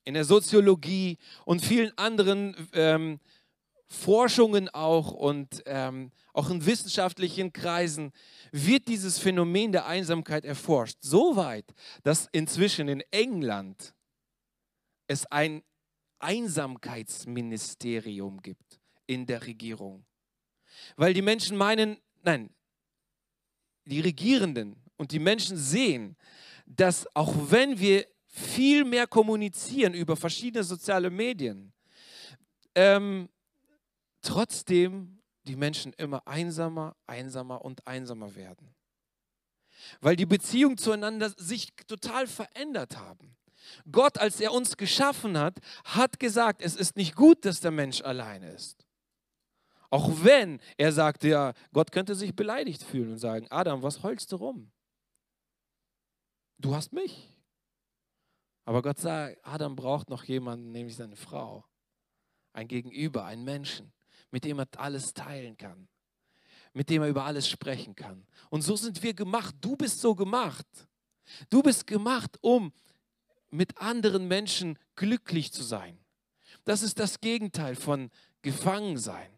in 0.04 0.14
der 0.14 0.24
Soziologie 0.24 1.18
und 1.44 1.64
vielen 1.64 1.96
anderen 1.98 2.56
ähm, 2.72 3.20
Forschungen 3.88 4.68
auch 4.68 5.12
und 5.12 5.62
ähm, 5.64 6.12
auch 6.34 6.50
in 6.50 6.66
wissenschaftlichen 6.66 7.54
Kreisen 7.54 8.12
wird 8.52 8.86
dieses 8.86 9.18
Phänomen 9.18 9.72
der 9.72 9.86
Einsamkeit 9.86 10.44
erforscht. 10.44 10.98
So 11.00 11.36
weit, 11.36 11.64
dass 12.02 12.28
inzwischen 12.32 12.88
in 12.88 13.02
England 13.10 13.94
es 15.06 15.24
ein 15.26 15.62
Einsamkeitsministerium 16.18 18.42
gibt 18.42 18.78
in 19.06 19.24
der 19.24 19.46
Regierung. 19.46 20.04
Weil 20.96 21.14
die 21.14 21.22
Menschen 21.22 21.56
meinen, 21.56 21.96
nein, 22.22 22.50
die 23.86 24.00
Regierenden 24.00 24.76
und 24.98 25.12
die 25.12 25.18
Menschen 25.18 25.56
sehen, 25.56 26.14
dass 26.66 27.06
auch 27.16 27.34
wenn 27.50 27.78
wir 27.78 28.06
viel 28.26 28.84
mehr 28.84 29.06
kommunizieren 29.06 29.94
über 29.94 30.14
verschiedene 30.14 30.62
soziale 30.62 31.08
Medien, 31.08 31.72
ähm, 32.74 33.30
trotzdem 34.22 35.20
die 35.44 35.56
Menschen 35.56 35.92
immer 35.94 36.26
einsamer, 36.26 36.96
einsamer 37.06 37.64
und 37.64 37.86
einsamer 37.86 38.34
werden. 38.34 38.74
Weil 40.00 40.16
die 40.16 40.26
Beziehungen 40.26 40.76
zueinander 40.76 41.30
sich 41.30 41.74
total 41.86 42.26
verändert 42.26 42.96
haben. 42.98 43.36
Gott, 43.90 44.18
als 44.18 44.40
er 44.40 44.52
uns 44.52 44.76
geschaffen 44.76 45.38
hat, 45.38 45.58
hat 45.84 46.20
gesagt, 46.20 46.62
es 46.62 46.76
ist 46.76 46.96
nicht 46.96 47.14
gut, 47.14 47.44
dass 47.44 47.60
der 47.60 47.70
Mensch 47.70 48.00
alleine 48.02 48.50
ist. 48.50 48.86
Auch 49.90 50.10
wenn 50.22 50.60
er 50.76 50.92
sagte, 50.92 51.28
ja, 51.28 51.54
Gott 51.72 51.92
könnte 51.92 52.14
sich 52.14 52.34
beleidigt 52.34 52.82
fühlen 52.82 53.12
und 53.12 53.18
sagen, 53.18 53.46
Adam, 53.50 53.82
was 53.82 54.02
heulst 54.02 54.32
du 54.32 54.36
rum? 54.36 54.70
Du 56.58 56.74
hast 56.74 56.92
mich. 56.92 57.32
Aber 58.64 58.82
Gott 58.82 58.98
sagt, 58.98 59.38
Adam 59.44 59.76
braucht 59.76 60.10
noch 60.10 60.24
jemanden, 60.24 60.72
nämlich 60.72 60.96
seine 60.96 61.16
Frau. 61.16 61.64
Ein 62.52 62.68
Gegenüber, 62.68 63.24
einen 63.24 63.44
Menschen, 63.44 63.92
mit 64.30 64.44
dem 64.44 64.58
er 64.58 64.68
alles 64.76 65.14
teilen 65.14 65.56
kann. 65.56 65.88
Mit 66.72 66.90
dem 66.90 67.02
er 67.02 67.08
über 67.08 67.24
alles 67.24 67.48
sprechen 67.48 67.94
kann. 67.94 68.26
Und 68.50 68.62
so 68.62 68.76
sind 68.76 69.02
wir 69.02 69.14
gemacht. 69.14 69.54
Du 69.60 69.76
bist 69.76 70.00
so 70.00 70.14
gemacht. 70.14 70.66
Du 71.50 71.62
bist 71.62 71.86
gemacht, 71.86 72.36
um 72.40 72.72
mit 73.50 73.78
anderen 73.78 74.28
Menschen 74.28 74.78
glücklich 74.96 75.52
zu 75.52 75.62
sein. 75.62 75.98
Das 76.64 76.82
ist 76.82 76.98
das 76.98 77.20
Gegenteil 77.20 77.74
von 77.74 78.10
Gefangensein. 78.42 79.30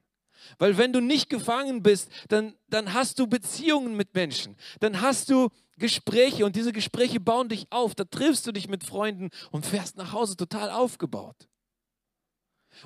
Weil 0.58 0.78
wenn 0.78 0.92
du 0.92 1.00
nicht 1.00 1.28
gefangen 1.28 1.82
bist, 1.82 2.10
dann, 2.28 2.54
dann 2.68 2.94
hast 2.94 3.18
du 3.18 3.26
Beziehungen 3.26 3.96
mit 3.96 4.14
Menschen. 4.14 4.56
Dann 4.80 5.00
hast 5.00 5.30
du 5.30 5.50
Gespräche 5.76 6.44
und 6.44 6.56
diese 6.56 6.72
Gespräche 6.72 7.20
bauen 7.20 7.48
dich 7.48 7.66
auf. 7.70 7.94
Da 7.94 8.04
triffst 8.04 8.46
du 8.46 8.52
dich 8.52 8.68
mit 8.68 8.84
Freunden 8.84 9.30
und 9.50 9.66
fährst 9.66 9.96
nach 9.96 10.12
Hause 10.12 10.36
total 10.36 10.70
aufgebaut. 10.70 11.49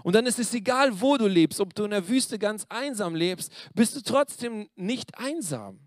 Und 0.02 0.14
dann 0.14 0.26
ist 0.26 0.38
es 0.38 0.52
egal, 0.54 1.00
wo 1.00 1.16
du 1.16 1.26
lebst, 1.26 1.60
ob 1.60 1.74
du 1.74 1.84
in 1.84 1.90
der 1.90 2.08
Wüste 2.08 2.38
ganz 2.38 2.66
einsam 2.68 3.14
lebst, 3.14 3.52
bist 3.74 3.94
du 3.96 4.00
trotzdem 4.02 4.68
nicht 4.76 5.16
einsam, 5.18 5.78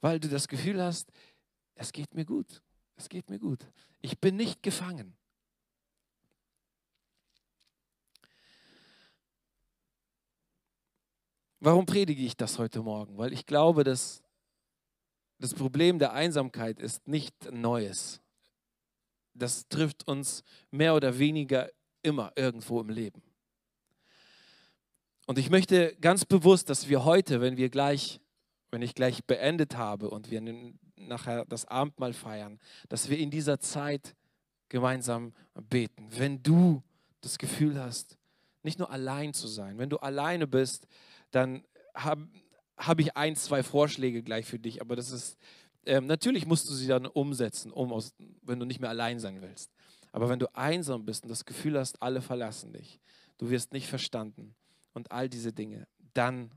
weil 0.00 0.20
du 0.20 0.28
das 0.28 0.48
Gefühl 0.48 0.82
hast, 0.82 1.10
es 1.74 1.92
geht 1.92 2.14
mir 2.14 2.24
gut, 2.24 2.62
es 2.96 3.08
geht 3.08 3.30
mir 3.30 3.38
gut. 3.38 3.66
Ich 4.00 4.18
bin 4.18 4.36
nicht 4.36 4.62
gefangen. 4.62 5.16
Warum 11.60 11.84
predige 11.84 12.22
ich 12.22 12.36
das 12.36 12.58
heute 12.58 12.82
Morgen? 12.82 13.18
Weil 13.18 13.34
ich 13.34 13.44
glaube, 13.44 13.84
dass 13.84 14.22
das 15.38 15.54
Problem 15.54 15.98
der 15.98 16.12
Einsamkeit 16.12 16.80
ist 16.80 17.06
nicht 17.06 17.34
Neues. 17.52 18.20
Das 19.34 19.68
trifft 19.68 20.08
uns 20.08 20.42
mehr 20.70 20.94
oder 20.94 21.18
weniger 21.18 21.70
immer 22.02 22.32
irgendwo 22.36 22.80
im 22.80 22.88
Leben. 22.88 23.22
Und 25.26 25.38
ich 25.38 25.50
möchte 25.50 25.96
ganz 26.00 26.24
bewusst, 26.24 26.70
dass 26.70 26.88
wir 26.88 27.04
heute, 27.04 27.40
wenn 27.40 27.56
wir 27.56 27.68
gleich, 27.68 28.20
wenn 28.70 28.82
ich 28.82 28.94
gleich 28.94 29.24
beendet 29.24 29.76
habe 29.76 30.10
und 30.10 30.30
wir 30.30 30.42
nachher 30.96 31.44
das 31.46 31.66
Abendmahl 31.66 32.12
feiern, 32.12 32.58
dass 32.88 33.08
wir 33.08 33.18
in 33.18 33.30
dieser 33.30 33.60
Zeit 33.60 34.16
gemeinsam 34.68 35.32
beten. 35.54 36.08
Wenn 36.10 36.42
du 36.42 36.82
das 37.20 37.38
Gefühl 37.38 37.80
hast, 37.80 38.18
nicht 38.62 38.78
nur 38.78 38.90
allein 38.90 39.32
zu 39.32 39.46
sein, 39.46 39.78
wenn 39.78 39.90
du 39.90 39.98
alleine 39.98 40.46
bist, 40.46 40.86
dann 41.30 41.64
habe 41.94 42.28
hab 42.76 42.98
ich 43.00 43.16
ein, 43.16 43.36
zwei 43.36 43.62
Vorschläge 43.62 44.22
gleich 44.22 44.46
für 44.46 44.58
dich, 44.58 44.80
aber 44.80 44.96
das 44.96 45.10
ist, 45.10 45.36
ähm, 45.86 46.06
natürlich 46.06 46.46
musst 46.46 46.68
du 46.68 46.74
sie 46.74 46.86
dann 46.86 47.06
umsetzen, 47.06 47.72
um 47.72 47.92
aus, 47.92 48.14
wenn 48.42 48.58
du 48.58 48.66
nicht 48.66 48.80
mehr 48.80 48.90
allein 48.90 49.18
sein 49.18 49.40
willst. 49.40 49.70
Aber 50.12 50.28
wenn 50.28 50.38
du 50.38 50.54
einsam 50.54 51.04
bist 51.04 51.24
und 51.24 51.28
das 51.28 51.44
Gefühl 51.44 51.78
hast, 51.78 52.02
alle 52.02 52.20
verlassen 52.20 52.72
dich, 52.72 53.00
du 53.38 53.50
wirst 53.50 53.72
nicht 53.72 53.88
verstanden 53.88 54.54
und 54.92 55.12
all 55.12 55.28
diese 55.28 55.52
Dinge, 55.52 55.86
dann 56.14 56.50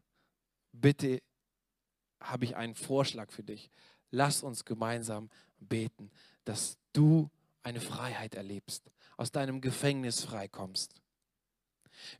bitte 0.71 1.21
habe 2.19 2.45
ich 2.45 2.55
einen 2.55 2.75
Vorschlag 2.75 3.31
für 3.31 3.43
dich. 3.43 3.69
Lass 4.11 4.43
uns 4.43 4.65
gemeinsam 4.65 5.29
beten, 5.59 6.11
dass 6.45 6.77
du 6.93 7.29
eine 7.63 7.79
Freiheit 7.79 8.35
erlebst, 8.35 8.91
aus 9.17 9.31
deinem 9.31 9.61
Gefängnis 9.61 10.23
freikommst. 10.23 10.95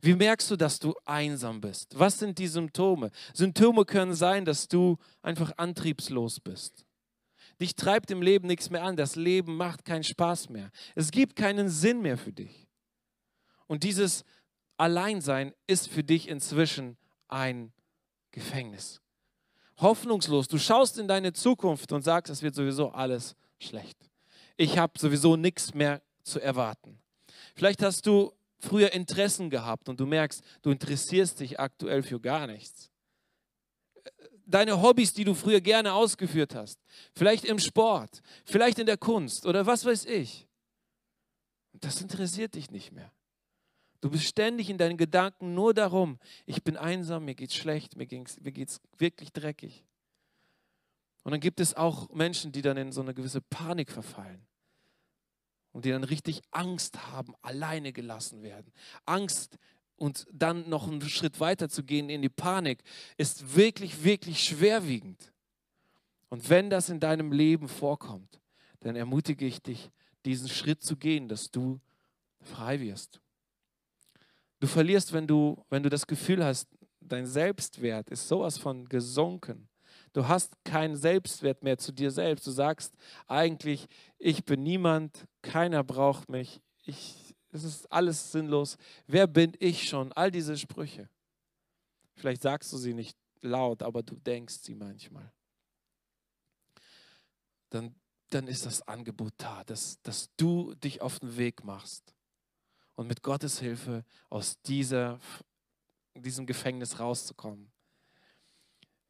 Wie 0.00 0.14
merkst 0.14 0.50
du, 0.50 0.56
dass 0.56 0.78
du 0.78 0.94
einsam 1.04 1.60
bist? 1.60 1.98
Was 1.98 2.18
sind 2.18 2.38
die 2.38 2.46
Symptome? 2.46 3.10
Symptome 3.32 3.84
können 3.84 4.14
sein, 4.14 4.44
dass 4.44 4.68
du 4.68 4.98
einfach 5.20 5.52
antriebslos 5.56 6.40
bist. 6.40 6.84
Dich 7.60 7.74
treibt 7.76 8.10
im 8.10 8.22
Leben 8.22 8.46
nichts 8.46 8.70
mehr 8.70 8.82
an. 8.82 8.96
Das 8.96 9.16
Leben 9.16 9.56
macht 9.56 9.84
keinen 9.84 10.04
Spaß 10.04 10.48
mehr. 10.48 10.70
Es 10.94 11.10
gibt 11.10 11.36
keinen 11.36 11.68
Sinn 11.68 12.02
mehr 12.02 12.18
für 12.18 12.32
dich. 12.32 12.66
Und 13.66 13.82
dieses 13.82 14.24
Alleinsein 14.76 15.54
ist 15.66 15.88
für 15.88 16.02
dich 16.02 16.28
inzwischen 16.28 16.96
ein 17.28 17.72
Gefängnis. 18.32 19.00
Hoffnungslos. 19.78 20.48
Du 20.48 20.58
schaust 20.58 20.98
in 20.98 21.08
deine 21.08 21.32
Zukunft 21.32 21.92
und 21.92 22.02
sagst, 22.02 22.30
es 22.30 22.42
wird 22.42 22.54
sowieso 22.54 22.90
alles 22.90 23.34
schlecht. 23.58 23.98
Ich 24.56 24.78
habe 24.78 24.98
sowieso 24.98 25.36
nichts 25.36 25.74
mehr 25.74 26.02
zu 26.22 26.40
erwarten. 26.40 27.00
Vielleicht 27.54 27.82
hast 27.82 28.06
du 28.06 28.32
früher 28.58 28.92
Interessen 28.92 29.50
gehabt 29.50 29.88
und 29.88 30.00
du 30.00 30.06
merkst, 30.06 30.42
du 30.62 30.70
interessierst 30.70 31.40
dich 31.40 31.58
aktuell 31.60 32.02
für 32.02 32.20
gar 32.20 32.46
nichts. 32.46 32.90
Deine 34.46 34.80
Hobbys, 34.82 35.12
die 35.14 35.24
du 35.24 35.34
früher 35.34 35.60
gerne 35.60 35.94
ausgeführt 35.94 36.54
hast, 36.54 36.78
vielleicht 37.14 37.44
im 37.44 37.58
Sport, 37.58 38.22
vielleicht 38.44 38.78
in 38.78 38.86
der 38.86 38.98
Kunst 38.98 39.46
oder 39.46 39.66
was 39.66 39.84
weiß 39.84 40.04
ich, 40.04 40.46
das 41.72 42.00
interessiert 42.00 42.54
dich 42.54 42.70
nicht 42.70 42.92
mehr. 42.92 43.10
Du 44.00 44.10
bist 44.10 44.24
ständig 44.24 44.68
in 44.68 44.76
deinen 44.76 44.98
Gedanken 44.98 45.54
nur 45.54 45.72
darum, 45.72 46.18
ich 46.44 46.62
bin 46.62 46.76
einsam, 46.76 47.24
mir 47.24 47.34
geht's 47.34 47.54
schlecht, 47.54 47.96
mir 47.96 48.06
geht's, 48.06 48.38
mir 48.40 48.52
geht's 48.52 48.80
wirklich 48.98 49.32
dreckig. 49.32 49.82
Und 51.22 51.32
dann 51.32 51.40
gibt 51.40 51.58
es 51.58 51.74
auch 51.74 52.10
Menschen, 52.10 52.52
die 52.52 52.60
dann 52.60 52.76
in 52.76 52.92
so 52.92 53.00
eine 53.00 53.14
gewisse 53.14 53.40
Panik 53.40 53.90
verfallen 53.90 54.46
und 55.72 55.86
die 55.86 55.90
dann 55.90 56.04
richtig 56.04 56.42
Angst 56.50 57.10
haben, 57.10 57.34
alleine 57.40 57.92
gelassen 57.92 58.42
werden. 58.42 58.72
Angst 59.06 59.58
und 59.96 60.26
dann 60.32 60.68
noch 60.68 60.88
einen 60.88 61.00
Schritt 61.02 61.40
weiter 61.40 61.68
zu 61.68 61.84
gehen 61.84 62.08
in 62.08 62.22
die 62.22 62.28
Panik 62.28 62.82
ist 63.16 63.54
wirklich, 63.54 64.04
wirklich 64.04 64.42
schwerwiegend. 64.42 65.32
Und 66.28 66.48
wenn 66.50 66.70
das 66.70 66.88
in 66.88 67.00
deinem 67.00 67.32
Leben 67.32 67.68
vorkommt, 67.68 68.40
dann 68.80 68.96
ermutige 68.96 69.46
ich 69.46 69.62
dich, 69.62 69.90
diesen 70.24 70.48
Schritt 70.48 70.82
zu 70.82 70.96
gehen, 70.96 71.28
dass 71.28 71.50
du 71.50 71.80
frei 72.40 72.80
wirst. 72.80 73.20
Du 74.60 74.66
verlierst, 74.66 75.12
wenn 75.12 75.26
du, 75.26 75.62
wenn 75.70 75.82
du 75.82 75.90
das 75.90 76.06
Gefühl 76.06 76.44
hast, 76.44 76.68
dein 77.00 77.26
Selbstwert 77.26 78.10
ist 78.10 78.28
sowas 78.28 78.58
von 78.58 78.88
gesunken. 78.88 79.68
Du 80.12 80.26
hast 80.28 80.56
keinen 80.64 80.96
Selbstwert 80.96 81.62
mehr 81.62 81.76
zu 81.76 81.92
dir 81.92 82.10
selbst. 82.10 82.46
Du 82.46 82.50
sagst 82.50 82.94
eigentlich, 83.26 83.86
ich 84.18 84.44
bin 84.44 84.62
niemand, 84.62 85.26
keiner 85.42 85.82
braucht 85.82 86.28
mich, 86.28 86.60
ich, 86.84 87.23
es 87.54 87.62
ist 87.62 87.90
alles 87.92 88.32
sinnlos. 88.32 88.76
Wer 89.06 89.28
bin 89.28 89.52
ich 89.60 89.88
schon? 89.88 90.12
All 90.12 90.30
diese 90.30 90.58
Sprüche. 90.58 91.08
Vielleicht 92.14 92.42
sagst 92.42 92.72
du 92.72 92.76
sie 92.76 92.94
nicht 92.94 93.16
laut, 93.42 93.82
aber 93.82 94.02
du 94.02 94.16
denkst 94.16 94.56
sie 94.62 94.74
manchmal. 94.74 95.32
Dann, 97.70 97.94
dann 98.30 98.48
ist 98.48 98.66
das 98.66 98.82
Angebot 98.82 99.34
da, 99.36 99.62
dass, 99.64 100.00
dass 100.02 100.30
du 100.36 100.74
dich 100.74 101.00
auf 101.00 101.20
den 101.20 101.36
Weg 101.36 101.64
machst 101.64 102.14
und 102.96 103.06
mit 103.06 103.22
Gottes 103.22 103.60
Hilfe 103.60 104.04
aus 104.30 104.60
dieser, 104.62 105.20
diesem 106.14 106.46
Gefängnis 106.46 106.98
rauszukommen. 106.98 107.70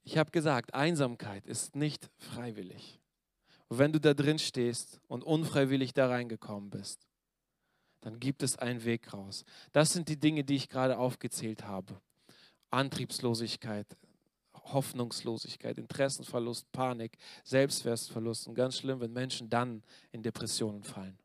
Ich 0.03 0.19
habe 0.19 0.31
gesagt, 0.31 0.75
Einsamkeit 0.75 1.47
ist 1.47 1.77
nicht 1.77 2.11
freiwillig. 2.19 3.01
Und 3.69 3.79
wenn 3.79 3.93
du 3.93 4.01
da 4.01 4.13
drin 4.13 4.39
stehst 4.39 5.01
und 5.09 5.25
unfreiwillig 5.25 5.95
da 5.95 6.09
reingekommen 6.09 6.69
bist, 6.69 7.07
dann 8.05 8.21
gibt 8.21 8.43
es 8.43 8.57
einen 8.57 8.85
Weg 8.85 9.15
raus. 9.15 9.47
Das 9.73 9.93
sind 9.95 10.11
die 10.11 10.21
Dinge, 10.21 10.45
die 10.45 10.57
ich 10.57 10.69
gerade 10.69 10.99
aufgezählt 10.99 11.65
habe. 11.65 11.99
Antriebslosigkeit, 12.71 13.87
Hoffnungslosigkeit, 14.53 15.79
Interessenverlust, 15.79 16.71
Panik, 16.71 17.17
Selbstwertverlust 17.45 18.47
und 18.47 18.55
ganz 18.55 18.77
schlimm, 18.77 19.01
wenn 19.01 19.13
Menschen 19.13 19.49
dann 19.49 19.83
in 20.13 20.23
Depressionen 20.23 20.83
fallen. 20.83 21.19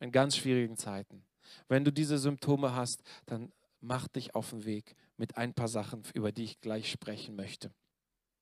In 0.00 0.12
ganz 0.12 0.36
schwierigen 0.36 0.78
Zeiten. 0.78 1.24
Wenn 1.68 1.84
du 1.84 1.92
diese 1.92 2.16
Symptome 2.16 2.74
hast, 2.74 3.02
dann 3.26 3.52
mach 3.80 4.08
dich 4.08 4.34
auf 4.34 4.48
den 4.48 4.64
Weg 4.64 4.96
mit 5.18 5.36
ein 5.36 5.52
paar 5.52 5.68
Sachen, 5.68 6.04
über 6.14 6.32
die 6.32 6.44
ich 6.44 6.60
gleich 6.62 6.90
sprechen 6.90 7.36
möchte. 7.36 7.70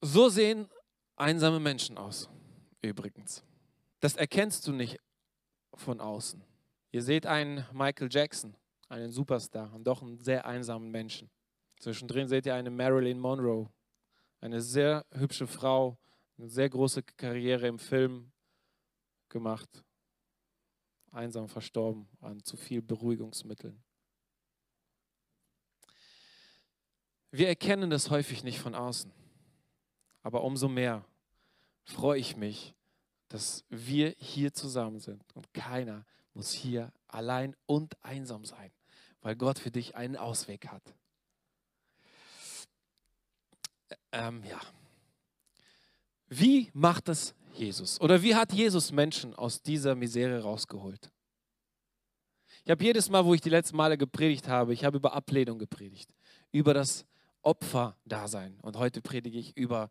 So 0.01 0.29
sehen 0.29 0.69
einsame 1.17 1.59
Menschen 1.59 1.99
aus, 1.99 2.29
übrigens. 2.81 3.43
Das 3.99 4.15
erkennst 4.15 4.69
du 4.69 4.73
nicht 4.73 4.99
von 5.75 6.01
außen. 6.01 6.45
Ihr 6.92 7.02
seht 7.02 7.26
einen 7.26 7.66
Michael 7.72 8.09
Jackson, 8.11 8.55
einen 8.88 9.11
Superstar 9.11 9.72
und 9.72 9.85
doch 9.85 10.02
einen 10.02 10.20
sehr 10.20 10.44
einsamen 10.44 10.90
Menschen. 10.90 11.31
Zwischendrin 11.81 12.28
seht 12.28 12.44
ihr 12.44 12.55
eine 12.55 12.70
Marilyn 12.70 13.18
Monroe, 13.18 13.70
eine 14.40 14.61
sehr 14.61 15.07
hübsche 15.11 15.46
Frau, 15.46 15.98
eine 16.37 16.48
sehr 16.48 16.68
große 16.68 17.02
Karriere 17.02 17.66
im 17.66 17.78
Film 17.78 18.31
gemacht, 19.31 19.83
einsam 21.11 21.48
verstorben 21.48 22.07
an 22.20 22.44
zu 22.44 22.59
viel 22.59 22.83
Beruhigungsmitteln. 22.83 23.83
Wir 27.31 27.48
erkennen 27.48 27.88
das 27.88 28.11
häufig 28.11 28.44
nicht 28.44 28.61
von 28.61 28.74
außen. 28.74 29.11
Aber 30.22 30.44
umso 30.44 30.68
mehr 30.68 31.05
freue 31.85 32.18
ich 32.18 32.37
mich, 32.37 32.74
dass 33.28 33.64
wir 33.70 34.14
hier 34.18 34.52
zusammen 34.52 35.00
sind 35.00 35.24
und 35.35 35.52
keiner 35.55 36.05
muss 36.35 36.53
hier 36.53 36.92
allein 37.09 37.57
und 37.66 37.95
einsam 38.03 38.45
sein, 38.45 38.71
weil 39.21 39.37
Gott 39.37 39.59
für 39.59 39.71
dich 39.71 39.97
einen 39.97 40.16
Ausweg 40.16 40.68
hat. 40.68 40.83
Ähm, 44.12 44.42
ja. 44.45 44.61
Wie 46.29 46.71
macht 46.73 47.09
das 47.09 47.35
Jesus? 47.55 48.01
Oder 48.01 48.23
wie 48.23 48.35
hat 48.35 48.53
Jesus 48.53 48.92
Menschen 48.92 49.35
aus 49.35 49.62
dieser 49.62 49.95
Misere 49.95 50.42
rausgeholt? 50.42 51.11
Ich 52.64 52.71
habe 52.71 52.85
jedes 52.85 53.11
Mal, 53.11 53.25
wo 53.25 53.35
ich 53.35 53.40
die 53.40 53.51
letzten 53.51 53.77
Male 53.77 53.99
gepredigt 53.99 54.49
habe, 54.49 54.73
ich 54.73 54.85
habe 54.85 54.97
über 54.97 55.14
Ablehnung 55.14 55.59
gepredigt, 55.59 56.14
über 56.53 56.73
das 56.75 57.05
Opferdasein. 57.42 58.59
Und 58.61 58.77
heute 58.77 59.03
predige 59.03 59.38
ich 59.38 59.57
über 59.57 59.90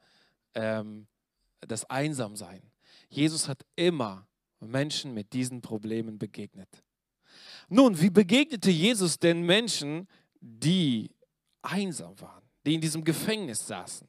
ähm, 0.55 1.07
das 1.59 1.89
Einsamsein. 1.89 2.61
Jesus 3.09 3.47
hat 3.47 3.65
immer 3.75 4.25
Menschen 4.61 5.13
mit 5.13 5.33
diesen 5.33 5.61
Problemen 5.61 6.17
begegnet. 6.17 6.83
Nun, 7.69 7.99
wie 7.99 8.09
begegnete 8.09 8.69
Jesus 8.69 9.17
den 9.17 9.43
Menschen, 9.43 10.07
die 10.39 11.15
einsam 11.61 12.19
waren, 12.19 12.43
die 12.65 12.75
in 12.75 12.81
diesem 12.81 13.03
Gefängnis 13.03 13.65
saßen 13.65 14.07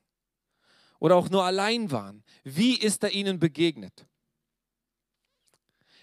oder 0.99 1.17
auch 1.17 1.31
nur 1.31 1.45
allein 1.45 1.91
waren? 1.91 2.25
Wie 2.45 2.79
ist 2.79 3.03
er 3.03 3.13
ihnen 3.13 3.39
begegnet? 3.39 4.07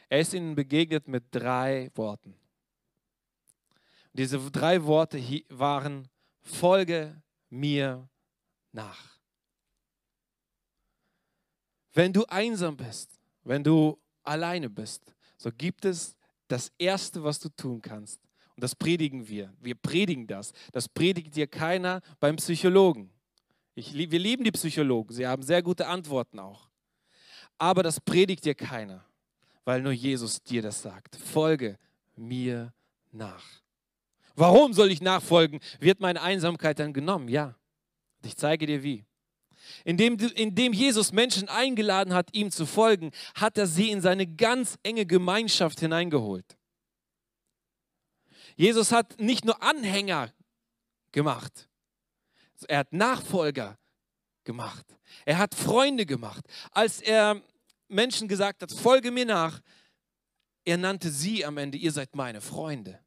Er 0.07 0.21
ist 0.21 0.33
ihnen 0.33 0.55
begegnet 0.55 1.07
mit 1.07 1.25
drei 1.31 1.91
Worten. 1.95 2.35
Diese 4.13 4.39
drei 4.51 4.83
Worte 4.85 5.21
waren 5.49 6.09
Folge 6.41 7.21
mir 7.49 8.09
nach. 8.71 9.19
Wenn 11.93 12.13
du 12.13 12.25
einsam 12.25 12.77
bist, 12.77 13.19
wenn 13.43 13.63
du 13.63 13.99
alleine 14.29 14.69
bist, 14.69 15.13
so 15.37 15.51
gibt 15.51 15.85
es 15.85 16.15
das 16.47 16.71
Erste, 16.77 17.23
was 17.23 17.39
du 17.39 17.49
tun 17.49 17.81
kannst. 17.81 18.19
Und 18.55 18.63
das 18.63 18.75
predigen 18.75 19.27
wir. 19.27 19.53
Wir 19.61 19.75
predigen 19.75 20.27
das. 20.27 20.51
Das 20.71 20.89
predigt 20.89 21.35
dir 21.35 21.47
keiner 21.47 22.01
beim 22.19 22.35
Psychologen. 22.35 23.09
Ich, 23.75 23.93
wir 23.93 24.19
lieben 24.19 24.43
die 24.43 24.51
Psychologen. 24.51 25.13
Sie 25.13 25.25
haben 25.25 25.43
sehr 25.43 25.61
gute 25.61 25.87
Antworten 25.87 26.39
auch. 26.39 26.69
Aber 27.57 27.83
das 27.83 28.01
predigt 28.01 28.43
dir 28.45 28.55
keiner, 28.55 29.05
weil 29.63 29.81
nur 29.81 29.93
Jesus 29.93 30.43
dir 30.43 30.61
das 30.61 30.81
sagt. 30.81 31.15
Folge 31.15 31.77
mir 32.15 32.73
nach. 33.11 33.43
Warum 34.35 34.73
soll 34.73 34.91
ich 34.91 35.01
nachfolgen? 35.01 35.59
Wird 35.79 35.99
meine 35.99 36.21
Einsamkeit 36.21 36.79
dann 36.79 36.93
genommen? 36.93 37.29
Ja. 37.29 37.55
Ich 38.23 38.35
zeige 38.35 38.65
dir 38.65 38.83
wie. 38.83 39.05
Indem, 39.83 40.17
indem 40.35 40.73
Jesus 40.73 41.11
Menschen 41.11 41.49
eingeladen 41.49 42.13
hat, 42.13 42.33
ihm 42.33 42.51
zu 42.51 42.65
folgen, 42.65 43.11
hat 43.35 43.57
er 43.57 43.67
sie 43.67 43.91
in 43.91 44.01
seine 44.01 44.27
ganz 44.27 44.77
enge 44.83 45.05
Gemeinschaft 45.05 45.79
hineingeholt. 45.79 46.57
Jesus 48.55 48.91
hat 48.91 49.19
nicht 49.19 49.45
nur 49.45 49.61
Anhänger 49.63 50.33
gemacht, 51.11 51.69
er 52.67 52.79
hat 52.79 52.91
Nachfolger 52.93 53.77
gemacht. 54.43 54.85
Er 55.25 55.37
hat 55.37 55.55
Freunde 55.55 56.05
gemacht. 56.05 56.45
Als 56.71 57.01
er 57.01 57.41
Menschen 57.87 58.27
gesagt 58.27 58.61
hat, 58.61 58.71
folge 58.71 59.11
mir 59.11 59.25
nach, 59.25 59.61
er 60.65 60.77
nannte 60.77 61.09
sie 61.09 61.45
am 61.45 61.57
Ende, 61.57 61.77
ihr 61.77 61.91
seid 61.91 62.15
meine 62.15 62.41
Freunde. 62.41 62.99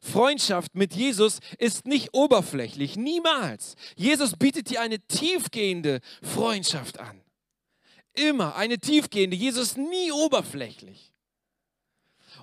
Freundschaft 0.00 0.74
mit 0.74 0.94
Jesus 0.94 1.40
ist 1.58 1.86
nicht 1.86 2.14
oberflächlich, 2.14 2.96
niemals. 2.96 3.76
Jesus 3.96 4.36
bietet 4.36 4.70
dir 4.70 4.80
eine 4.80 5.00
tiefgehende 5.00 6.00
Freundschaft 6.22 6.98
an. 6.98 7.20
Immer 8.14 8.56
eine 8.56 8.78
tiefgehende. 8.78 9.36
Jesus 9.36 9.76
nie 9.76 10.12
oberflächlich. 10.12 11.12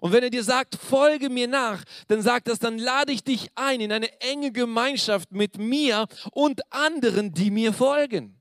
Und 0.01 0.13
wenn 0.13 0.23
er 0.23 0.29
dir 0.29 0.43
sagt, 0.43 0.75
folge 0.75 1.29
mir 1.29 1.47
nach, 1.47 1.83
dann 2.07 2.21
sagt 2.21 2.47
das, 2.47 2.59
dann 2.59 2.77
lade 2.77 3.11
ich 3.11 3.23
dich 3.23 3.49
ein 3.55 3.81
in 3.81 3.91
eine 3.91 4.21
enge 4.21 4.51
Gemeinschaft 4.51 5.31
mit 5.31 5.57
mir 5.57 6.07
und 6.31 6.61
anderen, 6.71 7.33
die 7.33 7.51
mir 7.51 7.73
folgen. 7.73 8.39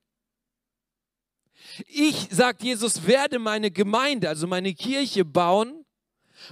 Ich, 1.86 2.28
sagt 2.30 2.62
Jesus, 2.62 3.06
werde 3.06 3.38
meine 3.38 3.70
Gemeinde, 3.70 4.28
also 4.28 4.46
meine 4.46 4.74
Kirche 4.74 5.24
bauen 5.24 5.84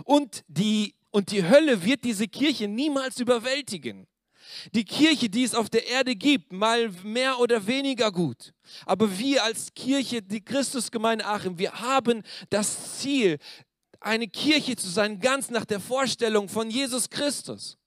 und 0.05 0.45
die, 0.49 0.96
und 1.17 1.31
die 1.31 1.49
Hölle 1.49 1.83
wird 1.83 2.05
diese 2.05 2.29
Kirche 2.29 2.69
niemals 2.69 3.19
überwältigen. 3.21 4.07
Die 4.75 4.85
Kirche, 4.85 5.31
die 5.31 5.45
es 5.45 5.55
auf 5.55 5.71
der 5.71 5.87
Erde 5.87 6.15
gibt, 6.15 6.53
mal 6.53 6.91
mehr 7.05 7.39
oder 7.39 7.67
weniger 7.67 8.13
gut. 8.13 8.53
Aber 8.85 9.19
wir 9.19 9.43
als 9.43 9.73
Kirche, 9.73 10.21
die 10.21 10.45
Christusgemeinde 10.45 11.25
Achim, 11.25 11.59
wir 11.59 11.73
haben 11.73 12.23
das 12.51 12.99
Ziel, 12.99 13.39
eine 13.99 14.29
Kirche 14.29 14.77
zu 14.77 14.91
sein, 14.91 15.19
ganz 15.19 15.49
nach 15.49 15.65
der 15.65 15.81
Vorstellung 15.81 16.51
von 16.51 16.69
Jesus 16.69 17.09
Christus. 17.09 17.79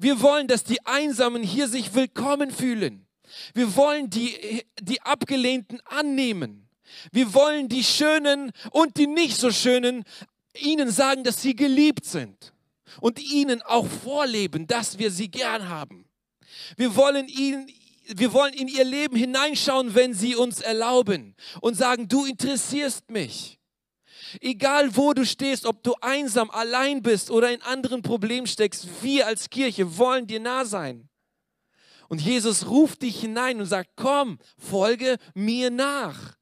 Wir 0.00 0.20
wollen, 0.20 0.48
dass 0.48 0.64
die 0.64 0.84
Einsamen 0.84 1.44
hier 1.44 1.68
sich 1.68 1.94
willkommen 1.94 2.50
fühlen. 2.50 3.06
Wir 3.54 3.76
wollen 3.76 4.10
die, 4.10 4.64
die 4.80 5.00
Abgelehnten 5.02 5.80
annehmen. 5.84 6.68
Wir 7.12 7.32
wollen 7.32 7.68
die 7.68 7.84
Schönen 7.84 8.50
und 8.72 8.96
die 8.96 9.06
nicht 9.06 9.36
so 9.36 9.52
Schönen 9.52 10.04
ihnen 10.58 10.90
sagen, 10.90 11.24
dass 11.24 11.42
sie 11.42 11.54
geliebt 11.54 12.04
sind 12.04 12.52
und 13.00 13.20
ihnen 13.20 13.62
auch 13.62 13.86
vorleben, 13.86 14.66
dass 14.66 14.98
wir 14.98 15.10
sie 15.10 15.30
gern 15.30 15.68
haben. 15.68 16.06
Wir 16.76 16.96
wollen 16.96 17.28
ihnen 17.28 17.68
wir 18.12 18.32
wollen 18.32 18.54
in 18.54 18.68
ihr 18.68 18.84
Leben 18.84 19.16
hineinschauen, 19.16 19.94
wenn 19.94 20.14
sie 20.14 20.34
uns 20.34 20.60
erlauben 20.60 21.36
und 21.60 21.76
sagen, 21.76 22.08
du 22.08 22.24
interessierst 22.24 23.10
mich. 23.10 23.58
Egal 24.40 24.96
wo 24.96 25.12
du 25.12 25.24
stehst, 25.24 25.66
ob 25.66 25.82
du 25.82 25.94
einsam, 26.00 26.50
allein 26.50 27.02
bist 27.02 27.30
oder 27.30 27.52
in 27.52 27.62
anderen 27.62 28.02
Problemen 28.02 28.46
steckst, 28.46 28.86
wir 29.02 29.26
als 29.26 29.50
Kirche 29.50 29.98
wollen 29.98 30.26
dir 30.26 30.40
nah 30.40 30.64
sein. 30.64 31.08
Und 32.08 32.20
Jesus 32.20 32.68
ruft 32.68 33.02
dich 33.02 33.20
hinein 33.20 33.60
und 33.60 33.66
sagt, 33.66 33.90
komm, 33.96 34.38
folge 34.58 35.16
mir 35.34 35.70
nach. 35.70 36.36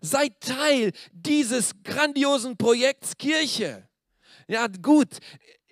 Sei 0.00 0.28
Teil 0.40 0.92
dieses 1.12 1.72
grandiosen 1.84 2.56
Projekts 2.56 3.16
Kirche. 3.16 3.88
Ja, 4.48 4.66
gut, 4.66 5.08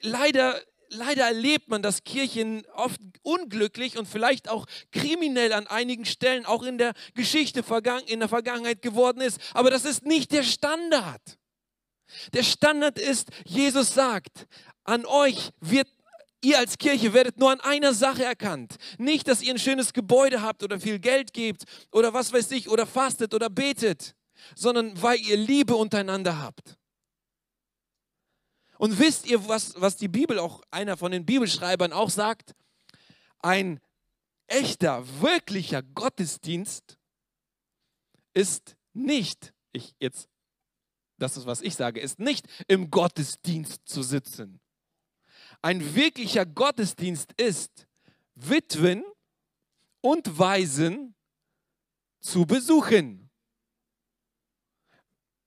leider, 0.00 0.60
leider 0.88 1.24
erlebt 1.24 1.68
man, 1.68 1.82
dass 1.82 2.04
Kirchen 2.04 2.64
oft 2.74 3.00
unglücklich 3.22 3.98
und 3.98 4.06
vielleicht 4.06 4.48
auch 4.48 4.66
kriminell 4.92 5.52
an 5.52 5.66
einigen 5.66 6.04
Stellen 6.04 6.46
auch 6.46 6.62
in 6.62 6.78
der 6.78 6.94
Geschichte 7.14 7.64
in 8.06 8.20
der 8.20 8.28
Vergangenheit 8.28 8.82
geworden 8.82 9.20
ist. 9.20 9.40
Aber 9.54 9.70
das 9.70 9.84
ist 9.84 10.04
nicht 10.04 10.32
der 10.32 10.42
Standard. 10.42 11.38
Der 12.32 12.42
Standard 12.42 12.98
ist, 12.98 13.28
Jesus 13.44 13.94
sagt, 13.94 14.46
an 14.84 15.06
euch 15.06 15.50
wird 15.60 15.88
Ihr 16.42 16.58
als 16.58 16.78
Kirche 16.78 17.12
werdet 17.12 17.38
nur 17.38 17.50
an 17.50 17.60
einer 17.60 17.92
Sache 17.92 18.24
erkannt. 18.24 18.76
Nicht, 18.98 19.28
dass 19.28 19.42
ihr 19.42 19.52
ein 19.52 19.58
schönes 19.58 19.92
Gebäude 19.92 20.40
habt 20.40 20.62
oder 20.62 20.80
viel 20.80 20.98
Geld 20.98 21.34
gebt 21.34 21.64
oder 21.92 22.14
was 22.14 22.32
weiß 22.32 22.50
ich 22.52 22.68
oder 22.68 22.86
fastet 22.86 23.34
oder 23.34 23.50
betet, 23.50 24.14
sondern 24.54 25.00
weil 25.02 25.20
ihr 25.20 25.36
Liebe 25.36 25.76
untereinander 25.76 26.40
habt. 26.40 26.78
Und 28.78 28.98
wisst 28.98 29.26
ihr, 29.26 29.46
was, 29.46 29.78
was 29.78 29.98
die 29.98 30.08
Bibel, 30.08 30.38
auch 30.38 30.62
einer 30.70 30.96
von 30.96 31.12
den 31.12 31.26
Bibelschreibern 31.26 31.92
auch 31.92 32.08
sagt? 32.08 32.54
Ein 33.40 33.78
echter, 34.46 35.04
wirklicher 35.20 35.82
Gottesdienst 35.82 36.98
ist 38.32 38.76
nicht, 38.94 39.52
ich 39.72 39.94
jetzt, 39.98 40.30
das 41.18 41.36
ist, 41.36 41.44
was 41.44 41.60
ich 41.60 41.74
sage, 41.74 42.00
ist 42.00 42.18
nicht 42.18 42.46
im 42.68 42.90
Gottesdienst 42.90 43.82
zu 43.84 44.02
sitzen 44.02 44.59
ein 45.62 45.94
wirklicher 45.94 46.46
Gottesdienst 46.46 47.32
ist, 47.36 47.86
Witwen 48.34 49.04
und 50.00 50.38
Waisen 50.38 51.14
zu 52.20 52.46
besuchen. 52.46 53.30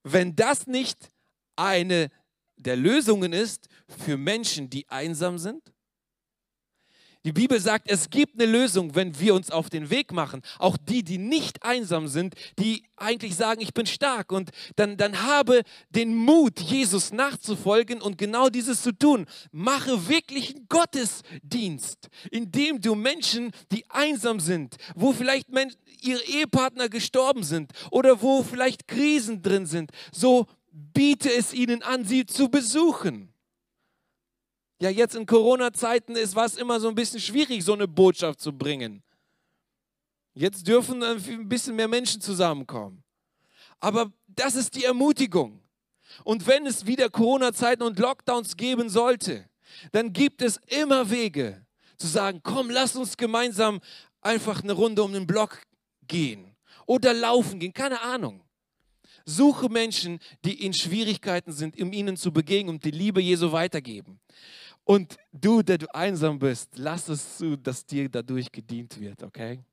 Wenn 0.04 0.36
das 0.36 0.68
nicht 0.68 1.10
eine 1.56 2.10
der 2.58 2.76
Lösungen 2.76 3.34
ist 3.34 3.68
für 3.88 4.18
Menschen, 4.18 4.70
die 4.70 4.88
einsam 4.90 5.38
sind, 5.38 5.73
die 7.26 7.32
Bibel 7.32 7.60
sagt, 7.60 7.90
es 7.90 8.10
gibt 8.10 8.40
eine 8.40 8.52
Lösung, 8.52 8.96
wenn 8.96 9.18
wir 9.20 9.34
uns 9.34 9.50
auf 9.50 9.70
den 9.70 9.90
Weg 9.90 10.12
machen. 10.12 10.42
Auch 10.60 10.78
die, 10.78 11.04
die 11.04 11.18
nicht 11.18 11.64
einsam 11.64 12.08
sind, 12.08 12.36
die 12.60 12.84
eigentlich 12.98 13.36
sagen, 13.36 13.62
ich 13.62 13.74
bin 13.74 13.86
stark. 13.86 14.32
Und 14.32 14.52
dann, 14.76 14.98
dann 14.98 15.24
habe 15.24 15.64
den 15.90 16.16
Mut, 16.16 16.60
Jesus 16.60 17.14
nachzufolgen 17.14 18.02
und 18.02 18.18
genau 18.18 18.50
dieses 18.50 18.82
zu 18.82 18.92
tun. 18.92 19.26
Mache 19.52 20.10
wirklich 20.10 20.56
einen 20.56 20.68
Gottesdienst, 20.68 22.10
indem 22.30 22.82
du 22.82 22.96
Menschen, 22.96 23.52
die 23.72 23.90
einsam 23.90 24.40
sind, 24.40 24.76
wo 24.96 25.14
vielleicht 25.14 25.50
Menschen, 25.50 25.80
ihre 26.02 26.24
Ehepartner 26.24 26.90
gestorben 26.90 27.44
sind 27.44 27.72
oder 27.90 28.22
wo 28.22 28.44
vielleicht 28.44 28.88
Krisen 28.88 29.42
drin 29.42 29.66
sind, 29.66 29.92
so 30.12 30.48
biete 30.72 31.32
es 31.32 31.54
ihnen 31.54 31.82
an, 31.84 32.04
sie 32.04 32.26
zu 32.26 32.50
besuchen. 32.50 33.33
Ja, 34.80 34.90
jetzt 34.90 35.16
in 35.16 35.26
Corona-Zeiten 35.26 36.16
ist 36.16 36.36
was 36.36 36.56
immer 36.56 36.80
so 36.80 36.90
ein 36.90 36.96
bisschen 36.96 37.20
schwierig, 37.20 37.64
so 37.64 37.74
eine 37.74 37.88
Botschaft 37.88 38.42
zu 38.42 38.52
bringen. 38.52 39.04
Jetzt 40.34 40.68
dürfen 40.68 41.04
ein 41.04 41.48
bisschen 41.48 41.76
mehr 41.76 41.88
Menschen 41.88 42.20
zusammenkommen. 42.20 43.04
Aber 43.80 44.12
das 44.28 44.56
ist 44.56 44.76
die 44.76 44.86
Ermutigung. 44.86 45.62
Und 46.24 46.48
wenn 46.48 46.66
es 46.66 46.86
wieder 46.86 47.10
Corona-Zeiten 47.10 47.84
und 47.84 48.00
Lockdowns 48.00 48.58
geben 48.58 48.90
sollte, 48.90 49.50
dann 49.92 50.14
gibt 50.14 50.42
es 50.42 50.60
immer 50.68 51.10
Wege 51.10 51.66
zu 51.98 52.08
sagen, 52.08 52.42
komm, 52.44 52.70
lass 52.70 52.96
uns 52.96 53.18
gemeinsam 53.18 53.80
einfach 54.22 54.64
eine 54.64 54.74
Runde 54.74 55.04
um 55.04 55.14
den 55.14 55.28
Block 55.28 55.62
gehen 56.08 56.56
oder 56.86 57.14
laufen 57.14 57.60
gehen, 57.60 57.74
keine 57.74 58.02
Ahnung. 58.02 58.44
Suche 59.26 59.70
Menschen, 59.70 60.20
die 60.44 60.66
in 60.66 60.74
Schwierigkeiten 60.74 61.54
sind, 61.54 61.80
um 61.80 61.94
ihnen 61.94 62.18
zu 62.18 62.34
begegnen 62.34 62.76
und 62.76 62.84
die 62.84 62.92
Liebe 62.92 63.22
Jesu 63.22 63.52
weitergeben. 63.52 64.20
Und 64.86 65.18
du, 65.32 65.62
der 65.62 65.78
du 65.78 65.94
einsam 65.96 66.40
bist, 66.40 66.78
lass 66.78 67.08
es 67.08 67.38
zu, 67.38 67.56
dass 67.56 67.86
dir 67.86 68.10
dadurch 68.10 68.52
gedient 68.52 69.00
wird, 69.00 69.24
okay? 69.24 69.64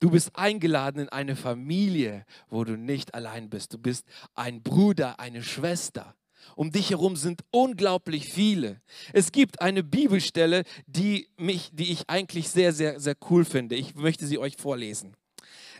Du 0.00 0.10
bist 0.10 0.30
eingeladen 0.34 1.02
in 1.02 1.08
eine 1.08 1.36
Familie, 1.36 2.24
wo 2.48 2.64
du 2.64 2.76
nicht 2.76 3.14
allein 3.14 3.48
bist. 3.48 3.72
Du 3.74 3.78
bist 3.78 4.04
ein 4.34 4.62
Bruder, 4.62 5.20
eine 5.20 5.42
Schwester. 5.42 6.14
Um 6.56 6.70
dich 6.70 6.90
herum 6.90 7.16
sind 7.16 7.42
unglaublich 7.50 8.32
viele. 8.32 8.80
Es 9.12 9.32
gibt 9.32 9.60
eine 9.60 9.82
Bibelstelle, 9.82 10.64
die, 10.86 11.28
mich, 11.36 11.70
die 11.72 11.92
ich 11.92 12.08
eigentlich 12.08 12.48
sehr, 12.48 12.72
sehr, 12.72 13.00
sehr 13.00 13.16
cool 13.30 13.44
finde. 13.44 13.76
Ich 13.76 13.94
möchte 13.94 14.26
sie 14.26 14.38
euch 14.38 14.56
vorlesen. 14.56 15.14